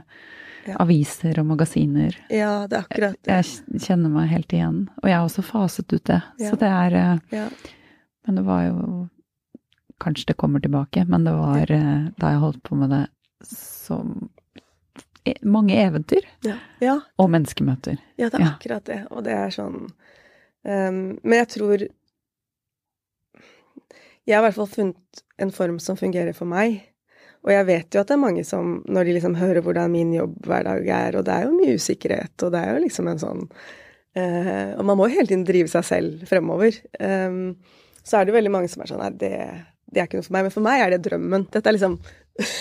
[0.67, 0.77] Ja.
[0.81, 2.15] aviser og magasiner.
[2.33, 3.33] Ja, det er akkurat det.
[3.35, 4.79] Jeg kjenner meg helt igjen.
[5.03, 6.21] Og jeg har også faset ut det.
[6.41, 6.51] Ja.
[6.51, 7.49] Så det er eh, Ja.
[8.27, 9.09] Men det var jo
[10.01, 13.05] Kanskje det kommer tilbake, men det var eh, da jeg holdt på med det
[13.47, 14.29] som
[15.25, 16.25] e- mange eventyr
[17.19, 18.01] og menneskemøter.
[18.19, 18.99] Ja, det er akkurat det.
[19.11, 19.77] Og det er sånn
[20.65, 21.85] um, Men jeg tror
[24.27, 26.81] Jeg har i hvert fall funnet en form som fungerer for meg.
[27.45, 30.15] Og jeg vet jo at det er mange som, når de liksom hører hvordan min
[30.17, 33.43] jobbhverdag er, og det er jo mye usikkerhet, og det er jo liksom en sånn
[34.17, 36.79] eh, Og man må jo hele tiden drive seg selv fremover.
[36.97, 37.59] Um,
[38.05, 39.35] så er det jo veldig mange som er sånn Nei, det,
[39.93, 40.49] det er ikke noe for meg.
[40.49, 41.47] Men for meg er det drømmen.
[41.53, 41.99] Dette er liksom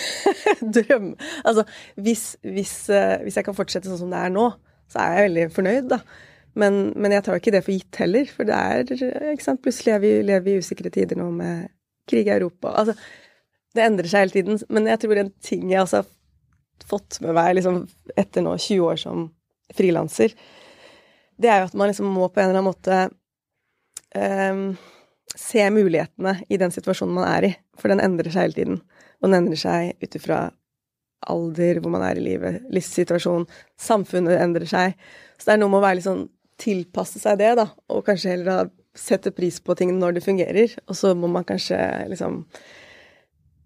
[0.76, 1.10] drøm.
[1.48, 1.64] Altså,
[2.04, 4.50] hvis, hvis, uh, hvis jeg kan fortsette sånn som det er nå,
[4.92, 6.02] så er jeg veldig fornøyd, da.
[6.60, 9.62] Men, men jeg tar jo ikke det for gitt heller, for det er ikke sant,
[9.64, 11.72] Plutselig lever vi, lever i usikre tider nå med
[12.06, 12.76] krig i Europa.
[12.78, 12.94] Altså,
[13.74, 14.60] det endrer seg hele tiden.
[14.72, 17.84] Men jeg tror en ting jeg også har fått med meg liksom,
[18.16, 19.28] etter nå 20 år som
[19.74, 20.34] frilanser,
[21.40, 22.98] det er jo at man liksom må på en eller annen måte
[24.14, 24.66] um,
[25.34, 27.52] se mulighetene i den situasjonen man er i.
[27.80, 28.76] For den endrer seg hele tiden.
[29.18, 30.44] Og den endrer seg ut ifra
[31.30, 33.48] alder, hvor man er i livet, livssituasjon.
[33.80, 34.94] Samfunnet endrer seg.
[35.38, 36.26] Så det er noe med å være litt sånn
[36.60, 37.66] tilpasse seg det, da.
[37.90, 40.76] Og kanskje heller sette pris på ting når det fungerer.
[40.86, 41.78] Og så må man kanskje
[42.12, 42.44] liksom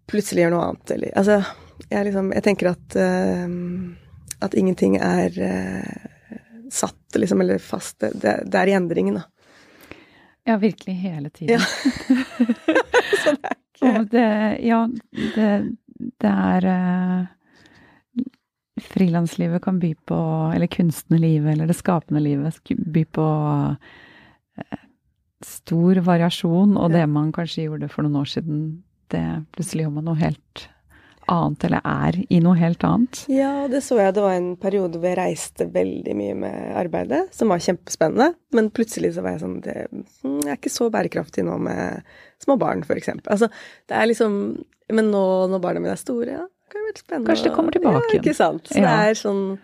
[0.08, 1.40] plutselig gjør noe annet, eller Altså,
[1.88, 3.48] jeg liksom Jeg tenker at uh,
[4.38, 6.38] at ingenting er uh,
[6.70, 7.98] satt, liksom, eller fast.
[8.00, 9.24] Det, det, er i endringen, da.
[10.46, 11.58] Ja, virkelig hele tiden.
[11.58, 11.60] Ja.
[13.22, 14.28] Så det er ikke Og det,
[14.66, 14.78] ja,
[15.34, 15.50] det,
[16.22, 17.26] det er uh,
[18.78, 20.18] Frilanslivet kan by på
[20.54, 23.26] Eller kunstnerlivet, eller det skapende livet, by på
[25.44, 28.62] stor variasjon, og det man kanskje gjorde for noen år siden,
[29.12, 29.24] det
[29.56, 30.68] plutselig gjør man noe helt
[31.28, 33.20] annet, eller er i noe helt annet.
[33.32, 34.14] Ja, det så jeg.
[34.16, 38.30] Det var en periode hvor jeg reiste veldig mye med arbeidet, som var kjempespennende.
[38.56, 42.02] Men plutselig så var jeg sånn det, mm, Jeg er ikke så bærekraftig nå med
[42.42, 43.28] små barn, eksempel.
[43.34, 43.50] Altså,
[43.88, 44.38] det er liksom
[44.88, 47.28] Men nå når barna mine er store, ja, det kan det være spennende.
[47.28, 48.14] Kanskje det kommer tilbake igjen.
[48.14, 48.64] Ja, ikke sant.
[48.72, 48.88] Så Ja.
[48.88, 49.58] det er sånn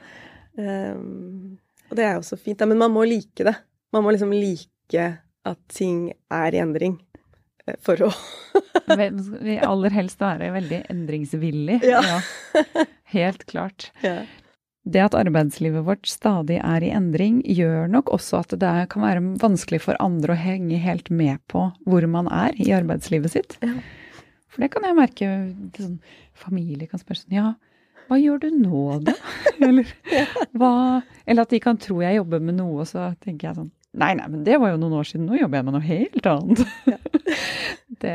[0.58, 1.58] um,
[1.90, 2.60] Og det er jo så fint.
[2.60, 3.56] Ja, Men man må like det.
[3.92, 6.98] Man må liksom like at ting er i endring.
[7.84, 8.10] For å
[8.94, 9.08] Vi
[9.46, 11.78] vil aller helst være veldig endringsvillig.
[11.88, 12.20] Ja.
[13.14, 13.90] Helt klart.
[14.04, 14.22] ja.
[14.84, 19.22] Det at arbeidslivet vårt stadig er i endring, gjør nok også at det kan være
[19.40, 23.56] vanskelig for andre å henge helt med på hvor man er i arbeidslivet sitt.
[23.64, 23.78] Ja.
[24.52, 25.30] For det kan jeg merke
[25.78, 25.96] sånn,
[26.36, 27.46] Familie kan spørre sånn Ja,
[28.10, 29.14] hva gjør du nå, da?
[29.64, 29.88] Eller,
[30.52, 30.70] hva,
[31.24, 34.12] eller at de kan tro jeg jobber med noe, og så tenker jeg sånn Nei,
[34.18, 35.26] nei, men det var jo noen år siden.
[35.30, 36.62] Nå jobber jeg med noe helt annet.
[36.90, 36.96] Ja.
[38.04, 38.14] det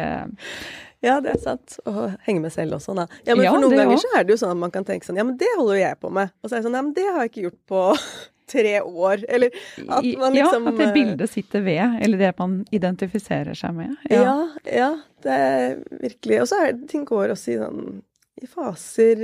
[1.06, 1.78] Ja, det er sant.
[1.88, 3.06] Å henge med selv også, da.
[3.24, 4.10] Ja, men Ja, for noen ganger også.
[4.10, 5.86] så er det jo sånn at man kan tenke sånn Ja, men det holder jo
[5.86, 6.34] jeg på med.
[6.44, 7.86] Og så er det sånn Ja, men det har jeg ikke gjort på
[8.54, 9.24] tre år.
[9.30, 9.56] Eller
[9.86, 13.78] at man liksom ja, at det eh, bildet sitter ved, eller det man identifiserer seg
[13.78, 13.96] med.
[14.12, 14.92] Ja, ja,
[15.24, 18.00] det er virkelig Og så er det ting går også i sånn
[18.40, 19.24] i faser.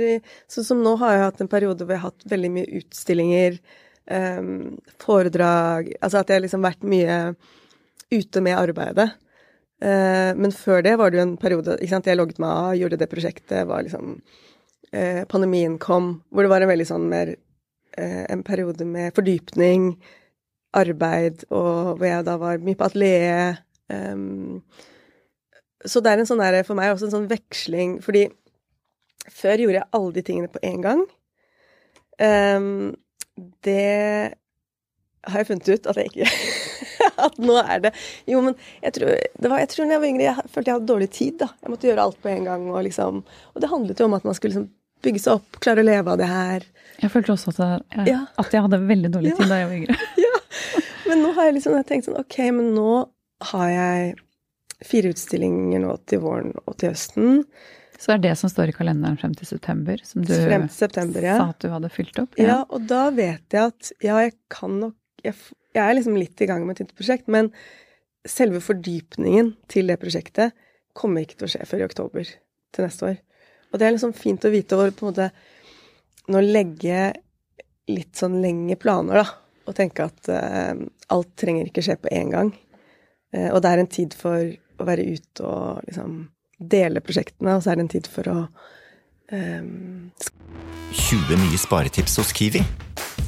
[0.52, 3.54] Sånn som nå har jeg hatt en periode hvor jeg har hatt veldig mye utstillinger,
[4.06, 7.20] em, foredrag Altså at jeg liksom vært mye
[8.12, 9.10] ute med arbeidet.
[9.82, 12.76] Uh, men før det var det jo en periode ikke sant, Jeg logget meg av,
[12.78, 17.34] gjorde det prosjektet, var liksom uh, Pandemien kom, hvor det var en veldig sånn mer
[17.34, 19.90] uh, En periode med fordypning,
[20.76, 23.60] arbeid, og hvor jeg da var mye på atelier.
[23.92, 24.62] Um,
[25.84, 28.26] så det er en sånn der, for meg også en sånn veksling, fordi
[29.32, 31.02] før gjorde jeg alle de tingene på én gang.
[32.22, 32.94] Em,
[33.66, 34.34] det
[35.26, 36.28] har jeg funnet ut at jeg ikke
[37.26, 37.90] At nå er det
[38.28, 40.76] Jo, men jeg tror, det var, jeg tror når jeg var yngre, jeg følte jeg
[40.76, 41.36] hadde dårlig tid.
[41.40, 41.48] da.
[41.64, 42.66] Jeg måtte gjøre alt på en gang.
[42.72, 43.22] Og liksom,
[43.54, 44.68] og det handlet jo om at man skulle liksom
[45.06, 46.66] bygge seg opp, klare å leve av det her.
[47.00, 48.20] Jeg følte også at jeg, Ja.
[48.40, 49.38] at jeg hadde veldig dårlig Ja.
[49.40, 49.96] tid da jeg var yngre.
[50.26, 50.34] ja,
[51.08, 52.90] Men nå har jeg liksom tenkt sånn Ok, men nå
[53.52, 54.14] har jeg
[54.84, 57.44] fire utstillinger nå til våren og til høsten.
[57.96, 60.76] Så det er det som står i kalenderen frem til september, som du Frem til
[60.76, 61.38] september, ja.
[61.40, 62.36] sa at du hadde fylt opp?
[62.40, 65.34] Ja, og da vet jeg at ja, jeg kan nok Jeg,
[65.74, 67.48] jeg er liksom litt i gang med et nytt prosjekt, men
[68.28, 70.54] selve fordypningen til det prosjektet
[70.96, 72.28] kommer ikke til å skje før i oktober
[72.76, 73.16] til neste år.
[73.72, 75.26] Og det er liksom fint å vite over på en måte
[76.30, 77.00] nå legge
[77.90, 79.26] litt sånn lengre planer, da.
[79.66, 80.78] Og tenke at uh,
[81.14, 82.52] alt trenger ikke skje på én gang.
[83.34, 86.18] Uh, og det er en tid for å være ute og liksom
[86.58, 88.40] dele prosjektene, og så er det en tid for å
[89.34, 90.10] um
[90.96, 92.62] 20 nye sparetips hos Kiwi.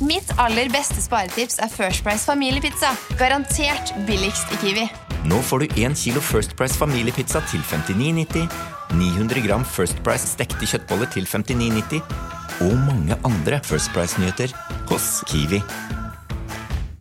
[0.01, 2.93] Mitt aller beste sparetips er First Price familiepizza.
[3.19, 4.87] Garantert billigst i Kiwi.
[5.29, 8.47] Nå får du 1 kilo First Price familiepizza til 59,90,
[8.95, 12.01] 900 gram First Price stekte kjøttboller til 59,90
[12.69, 14.55] og mange andre First Price-nyheter
[14.89, 15.63] hos Kiwi.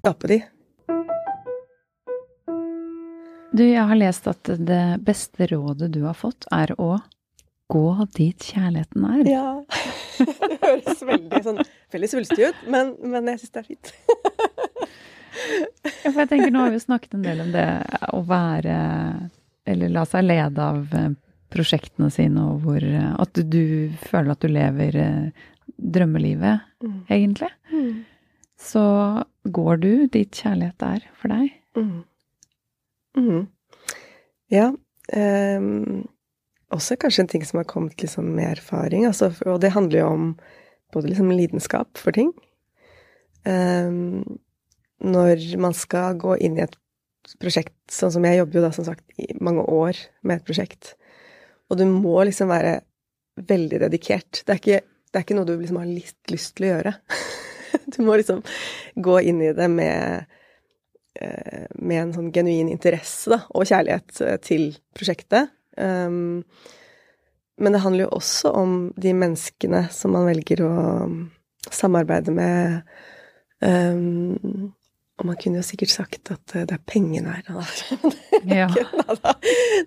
[0.02, 0.42] skape de.
[3.58, 6.97] Du, jeg har lest at det beste rådet du har fått, er å
[7.72, 7.86] gå
[8.16, 9.24] dit kjærligheten er.
[9.28, 9.47] Ja.
[10.18, 11.58] Det høres veldig sånn
[11.93, 13.91] veldig svulstig ut, men, men jeg syns det er fint.
[16.03, 17.66] Ja, for jeg tenker, nå har vi jo snakket en del om det
[18.16, 18.78] å være
[19.70, 21.12] Eller la seg lede av eh,
[21.53, 25.47] prosjektene sine, og hvor eh, At du, du føler at du lever eh,
[25.78, 26.97] drømmelivet, Mm.
[27.10, 27.47] egentlig.
[28.62, 28.82] Så
[29.49, 31.47] går du dit kjærlighet er for deg?
[31.78, 32.03] Mm.
[33.18, 33.47] Mhm.
[34.53, 34.72] Ja.
[35.13, 36.07] Um,
[36.74, 39.05] også kanskje en ting som har kommet liksom med erfaring.
[39.07, 40.28] Altså, og det handler jo om
[40.93, 42.34] både liksom lidenskap for ting.
[43.47, 44.39] Um,
[45.03, 46.76] når man skal gå inn i et
[47.41, 50.95] prosjekt, sånn som jeg jobber jo da som sagt i mange år med et prosjekt,
[51.68, 52.80] og du må liksom være
[53.47, 54.43] veldig dedikert.
[54.45, 54.80] Det er ikke,
[55.11, 56.97] det er ikke noe du liksom har litt lyst til å gjøre.
[57.88, 58.41] Du må liksom
[58.99, 60.26] gå inn i det med
[61.80, 65.49] med en sånn genuin interesse da, og kjærlighet eh, til prosjektet.
[65.78, 66.43] Um,
[67.57, 70.72] men det handler jo også om de menneskene som man velger å
[71.07, 71.15] um,
[71.74, 72.82] samarbeide med.
[73.61, 74.74] Um,
[75.18, 77.45] og man kunne jo sikkert sagt at eh, det er pengene her.
[77.49, 77.65] da.
[78.59, 78.68] Ja.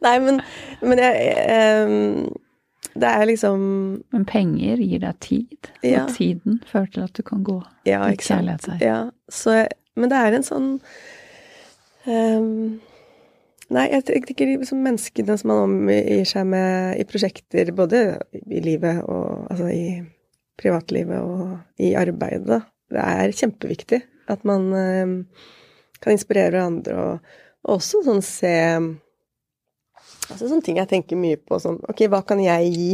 [0.03, 0.41] Nei, men,
[0.83, 2.25] men jeg um,
[2.99, 3.61] Det er liksom
[4.11, 6.03] Men penger gir deg tid, Ja.
[6.03, 8.83] og tiden fører til at du kan gå Ja, i ikke kjærlighet er.
[8.83, 8.99] Ja,
[9.31, 9.61] så,
[9.95, 10.69] men det er en sånn
[12.07, 12.79] ehm,
[13.71, 18.01] Nei, jeg tenker liksom menneskene som man omgir seg med i prosjekter, både
[18.35, 19.85] i livet og Altså i
[20.59, 22.65] privatlivet og i arbeidet.
[22.91, 25.15] Det er kjempeviktig at man um,
[26.03, 27.31] kan inspirere hverandre og,
[27.65, 28.57] og også sånn se
[30.31, 32.91] Altså sånne ting jeg tenker mye på, sånn Ok, hva kan jeg gi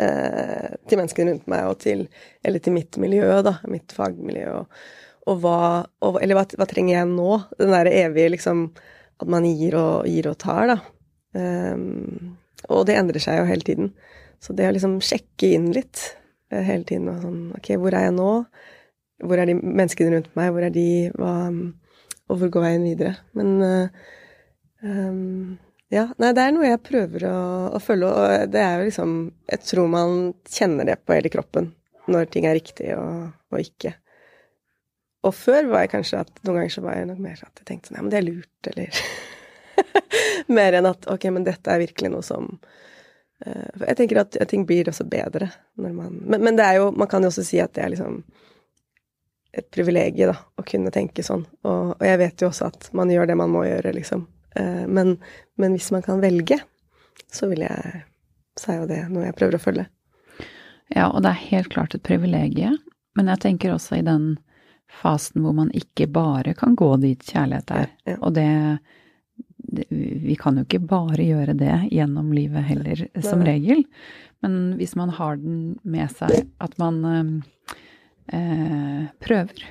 [0.00, 2.04] eh, til menneskene rundt meg og til
[2.44, 3.56] Eller til mitt miljø, da.
[3.72, 4.58] Mitt fagmiljø.
[4.60, 4.84] Og,
[5.30, 5.58] og hva
[6.04, 7.30] og, Eller hva, hva trenger jeg nå?
[7.58, 8.66] Den derre evige liksom
[9.22, 10.78] At man gir og, gir og tar, da.
[11.34, 12.34] Um,
[12.70, 13.88] og det endrer seg jo hele tiden.
[14.42, 16.00] Så det å liksom sjekke inn litt
[16.52, 18.30] eh, hele tiden og sånn Ok, hvor er jeg nå?
[19.24, 20.52] Hvor er de menneskene rundt meg?
[20.54, 20.88] Hvor er de?
[21.16, 21.34] Hva
[22.28, 23.14] Og hvor går veien videre?
[23.36, 24.04] Men uh,
[24.82, 25.56] um,
[25.92, 27.38] ja, nei, det er noe jeg prøver å,
[27.76, 29.16] å følge, og det er jo liksom
[29.50, 31.72] Jeg tror man kjenner det på hele kroppen
[32.10, 33.94] når ting er riktig og, og ikke.
[35.24, 37.68] Og før var jeg kanskje at noen ganger så var jeg nok mer at jeg
[37.68, 39.04] tenkte sånn, ja, men det er lurt, eller
[40.58, 44.66] Mer enn at ok, men dette er virkelig noe som uh, Jeg tenker at ting
[44.68, 45.48] blir også bedre
[45.80, 47.94] når man men, men det er jo Man kan jo også si at det er
[47.96, 48.22] liksom
[49.54, 51.44] et privilegium, da, å kunne tenke sånn.
[51.62, 54.24] Og, og jeg vet jo også at man gjør det man må gjøre, liksom.
[54.58, 55.12] Uh, men,
[55.62, 56.58] men hvis man kan velge,
[57.30, 58.02] så vil jeg
[58.58, 59.84] Så er jo det noe jeg prøver å følge.
[60.94, 62.76] Ja, og det er helt klart et privilegium,
[63.14, 64.36] men jeg tenker også i den
[65.00, 67.88] fasen hvor man ikke bare kan gå dit kjærlighet er.
[68.04, 68.18] Ja, ja.
[68.20, 68.48] Og det,
[69.56, 73.84] det Vi kan jo ikke bare gjøre det gjennom livet heller, som regel.
[74.44, 77.00] Men hvis man har den med seg, at man
[78.28, 79.64] eh, prøver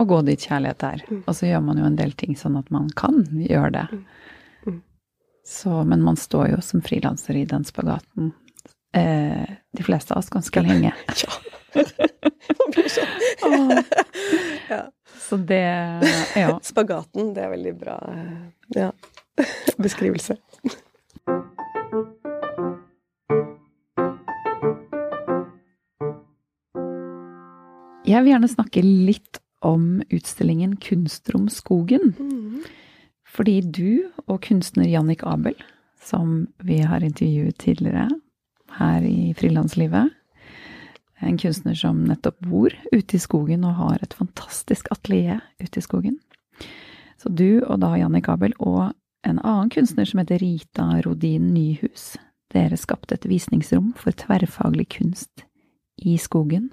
[0.00, 1.04] å gå dit kjærlighet er.
[1.08, 1.22] Mm.
[1.26, 3.86] Og så gjør man jo en del ting sånn at man kan gjøre det.
[4.66, 4.80] Mm.
[5.50, 8.32] Så, men man står jo som frilanser i den spagaten,
[8.92, 10.94] eh, de fleste av oss, ganske lenge.
[11.70, 11.84] Ja.
[12.58, 13.82] man blir sånn.
[14.68, 14.80] ja.
[15.22, 15.60] Så det
[16.34, 16.56] Ja.
[16.66, 18.88] Spagaten, det er veldig bra eh, ja.
[19.78, 20.34] beskrivelse.
[28.10, 32.14] Jeg vil gjerne snakke litt om utstillingen Kunstrom skogen.
[32.18, 32.64] Mm.
[33.30, 35.54] Fordi du og kunstner Jannik Abel,
[36.02, 38.08] som vi har intervjuet tidligere
[38.78, 40.10] her i frilanslivet,
[41.20, 45.84] en kunstner som nettopp bor ute i skogen og har et fantastisk atelier ute i
[45.84, 46.16] skogen.
[47.20, 48.94] Så du og da Janni Kabel og
[49.28, 52.14] en annen kunstner som heter Rita Rodin Nyhus,
[52.50, 55.44] Dere skapte et visningsrom for tverrfaglig kunst
[56.02, 56.70] i skogen,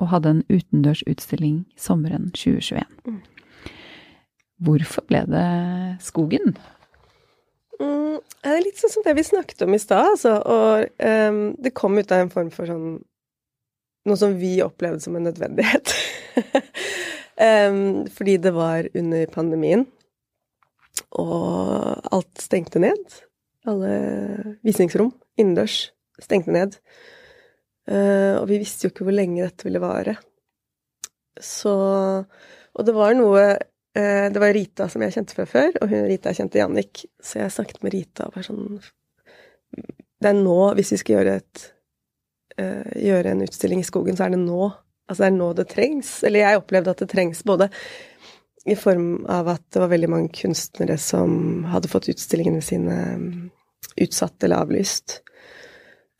[0.00, 2.82] og hadde en utendørsutstilling sommeren 2021.
[3.06, 3.20] Mm.
[4.62, 5.48] Hvorfor ble det
[6.02, 6.56] skogen?
[7.82, 10.36] Mm, det er litt sånn som det vi snakket om i stad, altså.
[10.38, 13.00] Og um, det kom ut av en form for sånn
[14.02, 15.92] Noe som vi opplevde som en nødvendighet.
[17.38, 17.76] um,
[18.16, 19.84] fordi det var under pandemien,
[21.22, 23.14] og alt stengte ned.
[23.70, 23.92] Alle
[24.66, 26.74] visningsrom innendørs stengte ned.
[27.86, 30.16] Uh, og vi visste jo ikke hvor lenge dette ville vare.
[31.38, 31.72] Så
[32.74, 33.46] Og det var noe
[33.92, 37.52] Det var Rita som jeg kjente fra før, og hun Rita kjente Jannik, så jeg
[37.52, 41.64] snakket med Rita og var sånn Det er nå, hvis vi skal gjøre et
[42.60, 44.70] uh, Gjøre en utstilling i skogen, så er det nå.
[45.08, 46.14] Altså det er nå det trengs.
[46.24, 47.68] Eller jeg opplevde at det trengs både
[48.64, 53.32] i form av at det var veldig mange kunstnere som hadde fått utstillingene sine mm,
[54.04, 55.18] utsatt eller avlyst.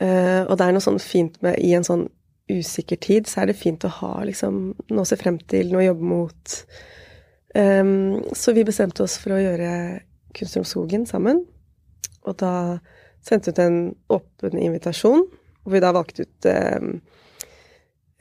[0.02, 2.08] Uh, og det er noe sånn fint med I en sånn
[2.50, 5.84] usikker tid, så er det fint å ha liksom noe å se frem til, noe
[5.84, 6.56] å jobbe mot.
[7.54, 9.72] Um, så vi bestemte oss for å gjøre
[10.32, 11.42] Kunstner om skogen sammen.
[12.24, 12.80] Og da
[13.20, 13.78] sendte vi ut en
[14.16, 15.26] åpen invitasjon,
[15.62, 16.94] hvor vi da valgte ut um,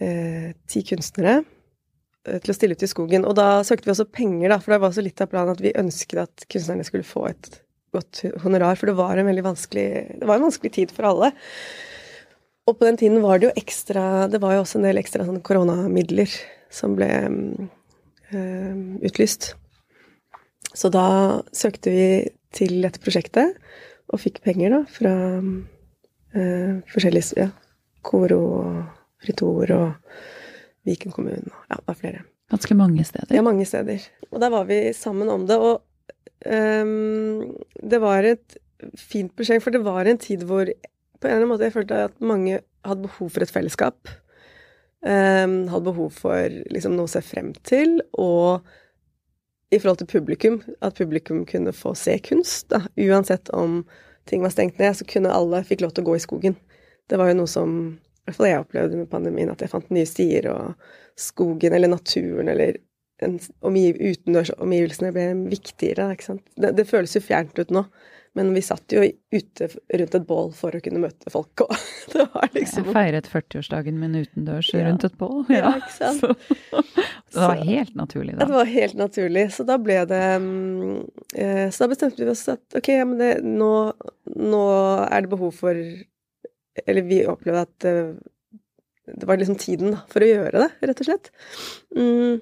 [0.04, 3.26] uh, ti kunstnere eh, til å stille ut i skogen.
[3.26, 5.64] Og da søkte vi også penger, da, for det var så litt av planen at
[5.64, 7.62] vi ønsket at kunstnerne skulle få et
[7.96, 9.88] godt honorar, for det var en veldig vanskelig
[10.20, 11.32] Det var en vanskelig tid for alle.
[12.68, 15.26] Og på den tiden var det jo ekstra Det var jo også en del ekstra
[15.28, 16.30] sånn koronamidler
[16.72, 17.72] som ble eh,
[18.32, 19.54] utlyst.
[20.74, 22.06] Så da søkte vi
[22.56, 23.58] til dette prosjektet,
[24.12, 25.14] og fikk penger da fra
[26.36, 27.50] eh, forskjellige ja,
[28.04, 28.78] Koro og
[29.22, 29.88] Fritor og
[30.88, 32.24] Viken kommune og ja, det var flere.
[32.52, 33.32] Ganske mange steder.
[33.36, 34.04] Ja, mange steder.
[34.32, 35.56] Og der var vi sammen om det.
[35.56, 35.84] Og
[36.84, 38.58] um, det var et
[39.00, 42.02] fint prosjekt, for det var en tid hvor på en eller annen måte jeg følte
[42.10, 44.10] at mange hadde behov for et fellesskap.
[45.06, 48.62] Ehm, hadde behov for liksom noe å se frem til, og
[49.72, 52.68] i forhold til publikum, at publikum kunne få se kunst.
[52.74, 52.84] Da.
[53.00, 53.82] Uansett om
[54.30, 56.58] ting var stengt ned, så kunne alle fikk lov til å gå i skogen.
[57.10, 59.90] Det var jo noe som i hvert fall jeg opplevde med pandemien, at jeg fant
[59.90, 62.78] nye stier, og skogen eller naturen eller
[63.66, 66.12] omgiv, utendørs omgivelsene ble viktigere.
[66.58, 67.86] Det, det føles jo fjernt ut nå,
[68.38, 69.68] men vi satt jo ute
[70.00, 71.74] rundt et bål for å kunne møte folk, og
[72.14, 74.86] det var liksom Jeg feiret 40-årsdagen min utendørs Ja.
[74.88, 75.42] rundt et bål.
[75.52, 76.22] Ja, ikke sant?
[76.24, 76.36] Så,
[77.36, 78.46] det var helt naturlig Ja, da.
[78.48, 79.46] det var helt naturlig.
[79.56, 80.96] Så da ble det mm,
[81.36, 83.72] eh, Så da bestemte vi oss at ok, ja, men det, nå,
[84.36, 84.64] nå
[85.08, 85.76] er det behov for
[86.88, 87.96] Eller vi opplevde at det,
[89.12, 91.32] det var liksom tiden for å gjøre det, rett og slett.
[91.98, 92.40] Mm.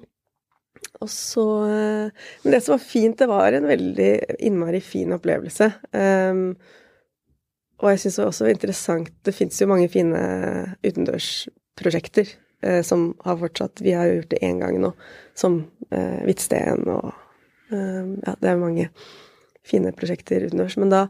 [1.00, 5.70] Og så eh, Men det som var fint, det var en veldig innmari fin opplevelse.
[5.94, 6.44] Um,
[7.80, 10.20] og jeg syns det også var interessant Det fins jo mange fine
[10.84, 12.28] utendørsprosjekter
[12.66, 14.92] eh, som har fortsatt Vi har jo gjort det én gang nå,
[15.38, 17.10] som eh, Hvitsten og
[17.72, 18.90] eh, Ja, det er mange
[19.70, 20.78] fine prosjekter utendørs.
[20.80, 21.00] Men da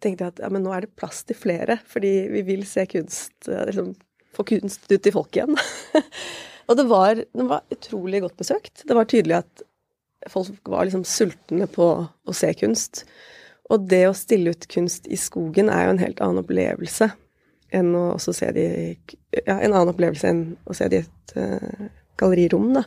[0.00, 2.86] tenkte jeg at ja, men nå er det plass til flere, fordi vi vil se
[2.90, 3.94] kunst eh, liksom,
[4.30, 5.56] Få kunst ut til folk igjen.
[6.70, 8.84] og det var, det var utrolig godt besøkt.
[8.86, 9.64] Det var tydelig at
[10.30, 13.04] folk var liksom sultne på å se kunst.
[13.70, 17.10] Og det å stille ut kunst i skogen er jo en helt annen opplevelse
[17.74, 18.86] enn å se det i
[19.46, 21.84] Ja, en annen opplevelse enn å se det i et uh,
[22.18, 22.82] gallerirom, da.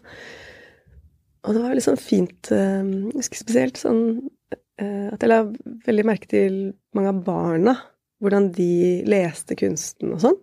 [1.48, 2.84] Og det var liksom fint uh,
[3.16, 4.04] husker spesielt sånn
[4.52, 5.40] uh, at jeg la
[5.88, 6.58] veldig merke til
[6.96, 7.78] mange av barna.
[8.24, 10.38] Hvordan de leste kunsten og sånn.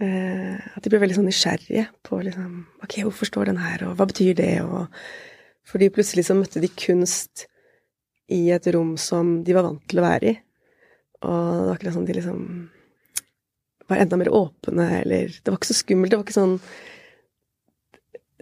[0.00, 3.98] Eh, at de ble veldig sånn nysgjerrige på liksom Ok, hvorfor står den her, og
[3.98, 4.88] hva betyr det, og
[5.68, 7.44] Fordi plutselig så møtte de kunst
[8.32, 10.32] i et rom som de var vant til å være i.
[11.26, 12.40] Og det var akkurat sånn de liksom
[13.90, 16.10] var enda mer åpne, eller Det var ikke så skummelt.
[16.10, 16.56] Det var ikke sånn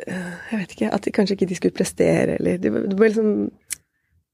[0.06, 3.32] eh, Jeg vet ikke At de kanskje ikke de skulle prestere, eller De, ble liksom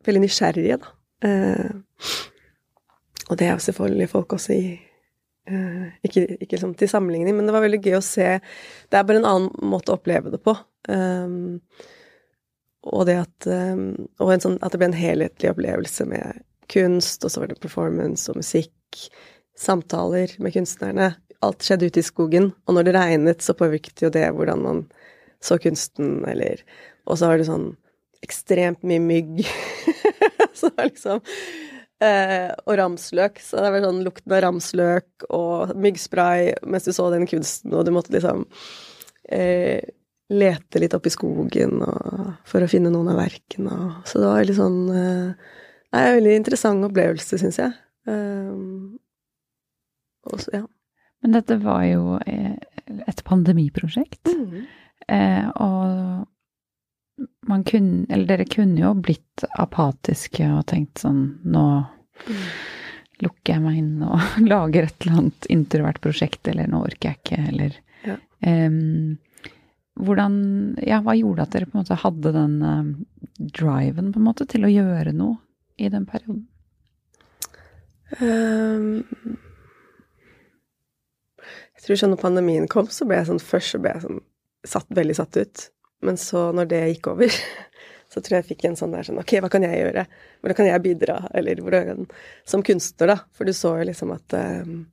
[0.04, 0.90] veldig nysgjerrige, da.
[1.24, 1.70] Eh,
[3.30, 4.66] og det er jo selvfølgelig folk også i
[5.44, 8.28] Ikke, ikke liksom til sammenligning, men det var veldig gøy å se
[8.88, 10.54] Det er bare en annen måte å oppleve det på.
[10.88, 11.60] Um,
[12.84, 16.40] og det at um, Og sånn, at det ble en helhetlig opplevelse med
[16.72, 18.72] kunst, og så var det performance og musikk,
[19.60, 21.10] samtaler med kunstnerne.
[21.44, 24.84] Alt skjedde ute i skogen, og når det regnet, så påvirket jo det hvordan man
[25.44, 26.62] så kunsten, eller
[27.04, 27.74] Og så var det sånn
[28.24, 29.42] ekstremt mye mygg.
[30.56, 31.20] så det var liksom
[32.04, 33.40] eh, Og ramsløk.
[33.42, 37.86] Så det var sånn lukten av ramsløk og myggspray mens du så den kunsten, og
[37.86, 38.44] du måtte liksom
[39.32, 39.80] eh,
[40.32, 43.74] lete litt opp i skogen og, for å finne noen av verkene.
[43.74, 45.50] Og, så det var veldig sånn eh,
[45.94, 47.70] Nei, en veldig interessant opplevelse, syns jeg.
[48.10, 48.96] Um,
[50.26, 50.64] også, ja.
[51.22, 52.56] Men dette var jo eh,
[53.06, 54.26] et pandemiprosjekt.
[54.26, 54.64] Mm.
[55.06, 56.26] Eh, og
[57.46, 61.64] man kunne, eller dere kunne jo blitt apatiske og tenkt sånn Nå
[63.22, 64.18] lukker jeg meg inn og
[64.52, 68.16] lager et eller annet introvert prosjekt, eller nå orker jeg ikke, eller Ja.
[68.46, 69.18] um,
[69.94, 70.34] Hvordan
[70.82, 72.88] Ja, hva gjorde at dere på en måte hadde den uh,
[73.38, 75.36] driven, på en måte, til å gjøre noe
[75.78, 76.48] i den perioden?
[78.20, 79.04] Um,
[81.74, 84.20] jeg tror sånn når pandemien kom, så ble jeg sånn Først så ble jeg sånn
[84.64, 85.64] satt, veldig satt ut.
[86.04, 87.34] Men så, når det gikk over,
[88.14, 90.04] så tror jeg jeg fikk en sånn der sånn Ok, hva kan jeg gjøre?
[90.40, 91.16] Hvordan kan jeg bidra?
[91.34, 92.04] Eller hvordan
[92.46, 93.16] Som kunstner, da.
[93.34, 94.84] For du så jo liksom at um,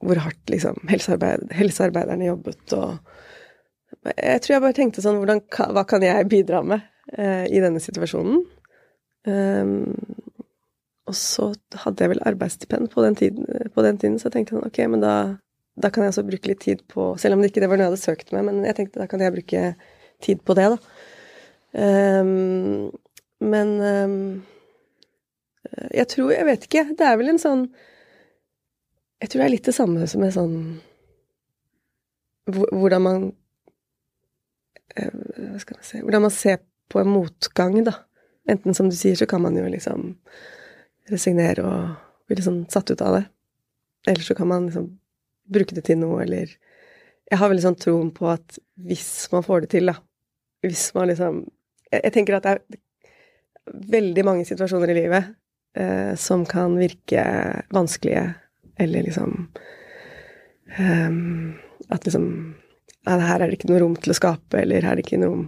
[0.00, 2.96] Hvor hardt liksom helsearbeid, helsearbeiderne jobbet, og
[4.16, 5.44] Jeg tror jeg bare tenkte sånn hvordan,
[5.76, 6.88] Hva kan jeg bidra med
[7.18, 8.40] uh, i denne situasjonen?
[9.28, 9.92] Um,
[11.10, 11.50] og så
[11.82, 14.78] hadde jeg vel arbeidsstipend på den tiden, på den tiden så jeg tenkte sånn, ok,
[14.92, 15.14] men da,
[15.80, 17.88] da kan jeg også bruke litt tid på Selv om det ikke det var noe
[17.88, 19.64] jeg hadde søkt meg, men jeg tenkte da kan jeg bruke
[20.24, 20.78] tid på det, da.
[21.72, 22.90] Ehm,
[23.40, 24.42] men um,
[25.94, 26.84] jeg tror Jeg vet ikke.
[26.98, 27.66] Det er vel en sånn
[29.22, 30.56] Jeg tror det er litt det samme som en sånn
[32.50, 33.26] Hvordan man
[34.96, 36.58] eh, Hva skal man si Hvordan man ser
[36.90, 37.92] på en motgang, da.
[38.50, 40.16] Enten som du sier, så kan man jo liksom
[41.06, 41.92] resignere og
[42.26, 43.20] bli sånn satt ut av det.
[44.10, 44.88] Eller så kan man liksom
[45.46, 46.50] bruke det til noe, eller
[47.30, 50.00] Jeg har veldig sånn troen på at hvis man får det til, da
[50.66, 51.44] Hvis man liksom
[51.90, 52.80] Jeg, tenker at det er
[53.96, 55.32] veldig mange situasjoner i livet
[55.76, 57.24] eh, som kan virke
[57.74, 58.28] vanskelige,
[58.80, 59.48] eller liksom
[60.78, 61.54] ehm,
[61.90, 62.26] At liksom
[63.04, 65.20] ja, Her er det ikke noe rom til å skape, eller her er det ikke
[65.20, 65.46] noe rom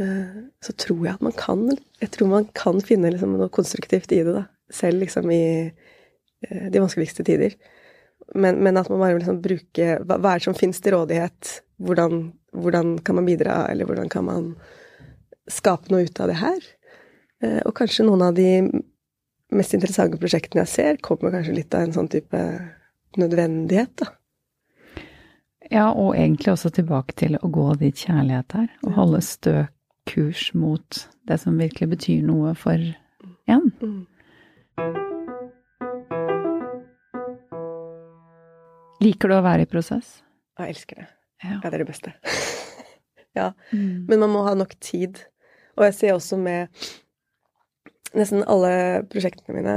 [0.00, 1.66] eh, Så tror jeg at man kan
[2.00, 4.46] Jeg tror man kan finne liksom noe konstruktivt i det, da.
[4.72, 7.58] Selv liksom i eh, de vanskeligste tider.
[8.34, 11.52] Men, men at man bare liksom bruker hva, hva er det som finnes til rådighet?
[11.82, 14.48] Hvordan, hvordan kan man bidra, eller hvordan kan man
[15.52, 16.68] skape noe ut av det her?
[17.44, 18.50] Eh, og kanskje noen av de
[19.54, 22.40] mest interessante prosjektene jeg ser, kommer kanskje litt av en sånn type
[23.20, 24.12] nødvendighet, da.
[25.66, 29.64] Ja, og egentlig også tilbake til å gå dit kjærlighet er, og holde stø
[30.06, 32.78] kurs mot det som virkelig betyr noe for
[33.50, 33.72] en.
[33.82, 34.04] Mm.
[39.02, 40.20] Liker du å være i prosess?
[40.56, 41.08] Jeg elsker det.
[41.44, 41.56] Ja.
[41.58, 42.14] Ja, det er det beste.
[43.38, 43.50] ja.
[43.72, 44.06] Mm.
[44.08, 45.20] Men man må ha nok tid.
[45.76, 46.72] Og jeg ser også med
[48.16, 49.72] Nesten alle prosjektene mine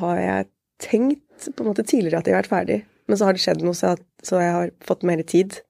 [0.00, 0.46] har jeg
[0.82, 3.62] tenkt på en måte tidligere at de har vært ferdig, men så har det skjedd
[3.62, 3.92] noe, så,
[4.40, 5.60] jeg har fått mer tid.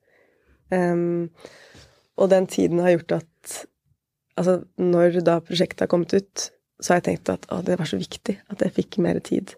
[0.72, 1.28] Um,
[2.16, 3.56] og den tiden har gjort at
[4.36, 7.88] Altså, når da prosjektet har kommet ut, så har jeg tenkt at å, det var
[7.88, 9.54] så viktig at jeg fikk mer tid.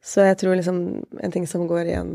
[0.00, 0.78] Så jeg tror liksom
[1.20, 2.14] en ting som går igjen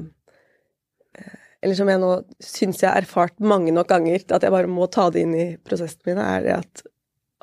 [1.64, 2.10] eller som jeg nå
[2.44, 5.46] syns jeg har erfart mange nok ganger, at jeg bare må ta det inn i
[5.64, 6.84] prosessene mine, er det at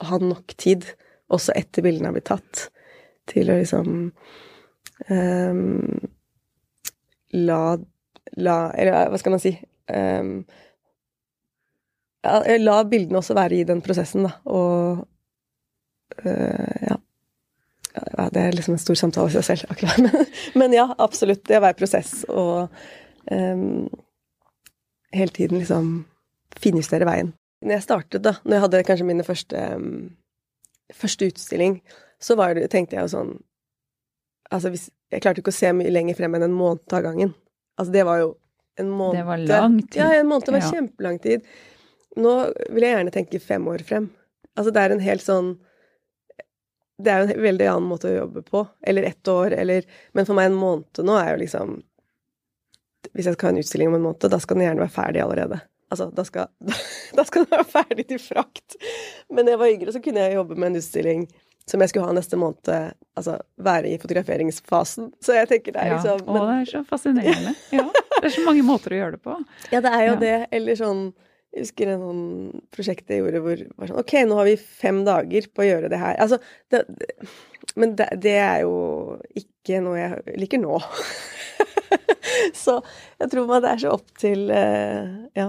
[0.09, 0.87] ha nok tid,
[1.31, 2.69] også etter bildene har blitt tatt,
[3.31, 3.91] til å liksom
[5.11, 6.01] um,
[7.31, 7.61] la,
[8.43, 9.53] la Eller hva skal man si
[9.93, 10.33] um,
[12.61, 15.07] La bildene også være i den prosessen, da, og
[16.27, 16.99] øh, ja.
[17.95, 18.27] ja.
[18.35, 20.03] Det er liksom en stor samtale i seg selv, akkurat.
[20.05, 20.27] Men,
[20.61, 21.47] men ja, absolutt.
[21.49, 22.69] Det å være prosess og
[23.33, 23.89] ehm,
[25.17, 25.89] hele tiden liksom
[26.61, 27.33] finjustere veien.
[27.61, 29.63] Når jeg startet, da, når jeg hadde kanskje mine første,
[30.97, 31.81] første utstilling,
[32.21, 33.33] så var det, tenkte jeg jo sånn
[34.51, 37.29] Altså, hvis, jeg klarte ikke å se mye lenger frem enn en måned av gangen.
[37.79, 38.31] Altså, det var jo
[38.83, 40.01] en måned Det var lang tid.
[40.01, 40.71] Ja, en måned var Ja.
[40.73, 41.45] kjempelang tid.
[42.19, 42.33] Nå
[42.75, 44.09] vil jeg gjerne tenke fem år frem.
[44.57, 45.53] Altså, det er en helt sånn
[47.01, 48.65] Det er jo en veldig annen måte å jobbe på.
[48.83, 51.83] Eller ett år, eller Men for meg en måned nå er jo liksom
[53.15, 55.23] Hvis jeg skal ha en utstilling om en måned, da skal den gjerne være ferdig
[55.23, 55.61] allerede.
[55.91, 56.49] Altså, da skal,
[57.19, 58.77] da skal den være ferdig til frakt.
[59.31, 61.25] Men da jeg var yngre, så kunne jeg jobbe med en utstilling
[61.71, 65.11] som jeg skulle ha neste måned, altså være i fotograferingsfasen.
[65.23, 67.53] Så jeg tenker det er Ja, liksom og det er så fascinerende.
[67.77, 67.85] Ja,
[68.17, 69.37] det er så mange måter å gjøre det på.
[69.71, 70.21] Ja, det er jo Ja.
[70.25, 70.37] det.
[70.57, 71.03] Eller sånn
[71.51, 72.25] Jeg husker en sånn
[72.71, 75.67] prosjekt jeg gjorde hvor det var sånn Ok, nå har vi fem dager på å
[75.69, 76.15] gjøre det her.
[76.23, 76.39] Altså,
[76.71, 77.09] det, det,
[77.75, 78.77] men det, det er jo
[79.39, 80.79] ikke noe jeg liker nå.
[82.63, 82.77] så
[83.21, 85.49] jeg tror man det er så opp til eh, ja,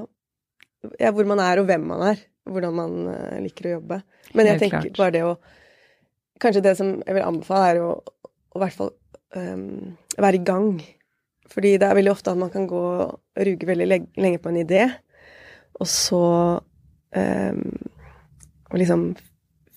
[1.00, 2.22] ja, hvor man er og hvem man er.
[2.50, 4.02] Hvordan man eh, liker å jobbe.
[4.34, 4.98] Men jeg tenker klart.
[4.98, 5.36] bare det å
[6.42, 8.88] Kanskje det som jeg vil anbefale, er å, å i hvert fall
[9.38, 10.80] um, være i gang.
[11.54, 14.58] Fordi det er veldig ofte at man kan gå og ruge veldig lenge på en
[14.58, 14.88] idé,
[15.78, 16.24] og så
[16.58, 17.62] um,
[18.72, 19.06] Og liksom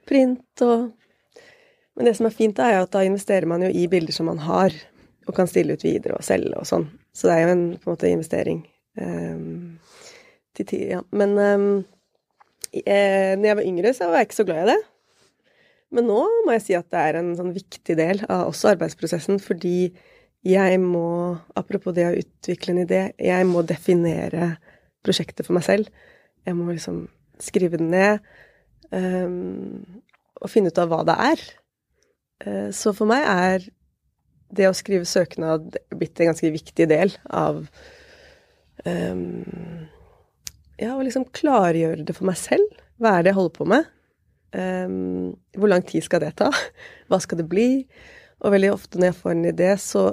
[0.09, 0.81] print og
[1.97, 4.27] Men det som er fint, er jo at da investerer man jo i bilder som
[4.29, 4.75] man har,
[5.25, 6.85] og kan stille ut videre og selge og sånn.
[7.17, 8.59] Så det er jo en på en måte investering.
[9.01, 9.79] Um,
[10.57, 11.01] til tid, ja.
[11.17, 11.71] Men um,
[12.73, 14.79] eh, når jeg var yngre, så var jeg ikke så glad i det.
[15.95, 19.39] Men nå må jeg si at det er en sånn viktig del av også arbeidsprosessen,
[19.43, 19.93] fordi
[20.47, 24.55] jeg må, apropos det å utvikle en idé, jeg må definere
[25.07, 25.91] prosjektet for meg selv.
[26.47, 27.07] Jeg må liksom
[27.43, 28.23] skrive den ned
[28.91, 30.03] um,
[30.39, 31.43] og finne ut av hva det er.
[32.45, 33.67] Uh, så for meg er
[34.57, 37.65] det å skrive søknad blitt en ganske viktig del av
[38.87, 39.87] um,
[40.77, 42.67] Ja, å liksom klargjøre det for meg selv.
[43.01, 43.89] Hva er det jeg holder på med?
[44.57, 46.51] Um, hvor lang tid skal det ta?
[47.09, 47.69] Hva skal det bli?
[48.45, 50.05] Og veldig ofte når jeg får en idé, så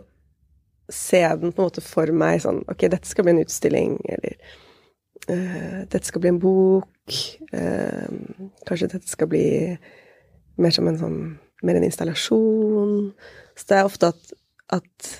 [0.91, 3.93] ser jeg den på en måte for meg sånn Ok, dette skal bli en utstilling,
[4.03, 4.35] eller
[5.31, 7.19] uh, dette skal bli en bok.
[7.51, 9.45] Uh, kanskje dette skal bli
[10.59, 11.23] mer som en sånn
[11.63, 13.13] Mer en installasjon.
[13.55, 14.31] Så det er ofte at,
[14.75, 15.11] at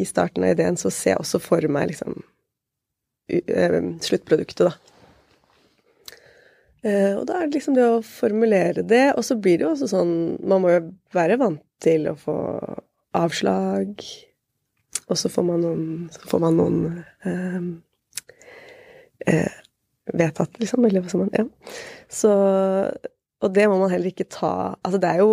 [0.00, 4.89] i starten av ideen så ser jeg også for meg liksom uh, sluttproduktet, da.
[6.80, 9.72] Uh, og da er det liksom det å formulere det, og så blir det jo
[9.74, 10.12] også sånn
[10.48, 10.78] Man må jo
[11.12, 12.36] være vant til å få
[13.16, 14.00] avslag,
[15.10, 15.84] og så får man noen,
[16.30, 16.78] får man noen
[17.26, 17.64] eh,
[19.34, 19.58] eh,
[20.14, 21.44] vedtatt, liksom, eller hva som man Ja.
[22.08, 22.30] Så
[23.40, 25.32] Og det må man heller ikke ta Altså, det er jo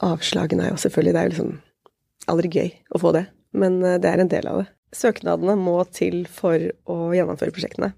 [0.00, 1.54] Avslagene er jo selvfølgelig Det er jo liksom
[2.30, 6.24] aldri gøy å få det, men det er en del av det søknadene må til
[6.30, 7.92] for å gjennomføre prosjektene.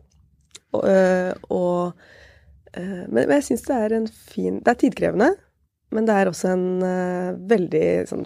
[0.73, 0.85] Og,
[1.53, 2.05] og,
[2.73, 5.27] men, jeg syns det er en fin Det er tidkrevende,
[5.93, 8.25] men det er også en uh, veldig sånn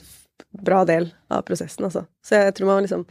[0.62, 2.04] bra del av prosessen, altså.
[2.24, 3.02] Så jeg tror man liksom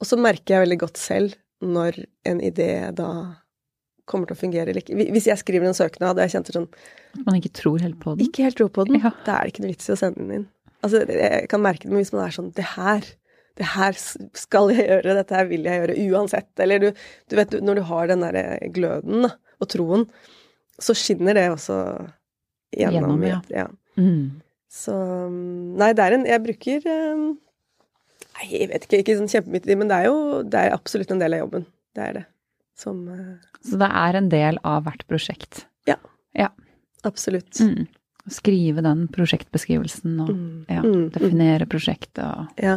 [0.00, 3.10] Og så merker jeg veldig godt selv når en idé da
[4.06, 4.96] kommer til å fungere eller ikke.
[5.12, 6.68] Hvis jeg skriver en søknad og jeg kjente sånn
[7.24, 8.28] man ikke tror helt på den?
[8.28, 9.00] Ikke helt tror på den.
[9.00, 9.14] Ja.
[9.26, 10.44] Da er det ikke noe vits i å sende den inn.
[10.84, 13.08] Altså, jeg kan merke det, men hvis man er sånn Det her
[13.56, 16.48] det her skal jeg gjøre, dette her vil jeg gjøre uansett.
[16.60, 16.88] Eller du,
[17.30, 19.30] du vet, når du har den derre gløden da,
[19.60, 20.04] og troen,
[20.78, 21.76] så skinner det også
[22.76, 23.16] gjennom.
[23.22, 23.40] Gjennom, ja.
[23.62, 23.66] ja.
[23.96, 24.42] Mm.
[24.68, 24.92] Så
[25.32, 26.82] Nei, det er en Jeg bruker
[28.36, 31.22] Nei, jeg vet ikke, ikke sånn kjempemye men det er jo det er absolutt en
[31.22, 31.64] del av jobben.
[31.96, 32.24] Det er det.
[32.76, 33.06] Som
[33.64, 35.62] Så det er en del av hvert prosjekt?
[35.88, 35.96] Ja.
[36.36, 36.50] ja.
[37.08, 37.56] Absolutt.
[37.64, 37.86] Mm.
[38.28, 40.66] Skrive den prosjektbeskrivelsen og Mm.
[40.68, 41.08] ja, Mm.
[41.14, 42.76] definere prosjektet og Ja.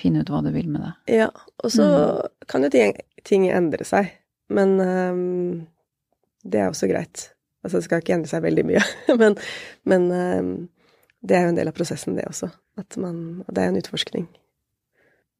[0.00, 0.92] Finne ut hva du vil med det.
[1.20, 1.28] Ja,
[1.62, 2.28] og så Mm.
[2.50, 4.10] kan jo ting, ting endre seg,
[4.50, 5.66] men um,
[6.44, 7.30] det er også greit.
[7.64, 8.82] Altså, det skal ikke endre seg veldig mye,
[9.20, 9.36] men,
[9.88, 10.50] men um,
[11.24, 12.50] det er jo en del av prosessen, det også.
[12.76, 14.26] At man, og det er en utforskning.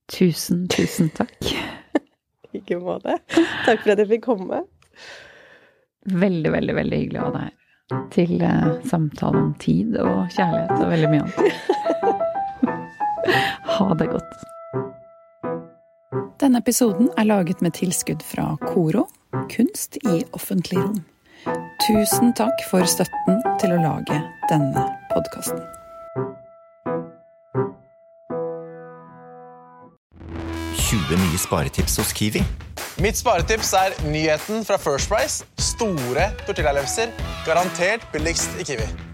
[0.08, 1.34] Tusen, tusen takk.
[2.54, 3.16] Ikke måte.
[3.66, 4.62] Takk for at jeg fikk komme.
[6.06, 7.60] Veldig, veldig, veldig hyggelig å ha deg her.
[8.14, 11.40] Til eh, samtale om tid og kjærlighet og veldig mye annet.
[13.74, 14.43] ha det godt.
[16.44, 19.06] Denne episoden er laget med tilskudd fra Koro,
[19.48, 20.98] kunst i offentlig rom.
[21.86, 24.18] Tusen takk for støtten til å lage
[24.50, 24.84] denne
[25.14, 25.64] podkasten.
[31.34, 32.44] nye sparetips hos Kiwi.
[33.00, 35.48] Mitt sparetips er nyheten fra First Price.
[35.56, 37.10] Store tortillalefser.
[37.48, 39.13] Garantert billigst i Kiwi.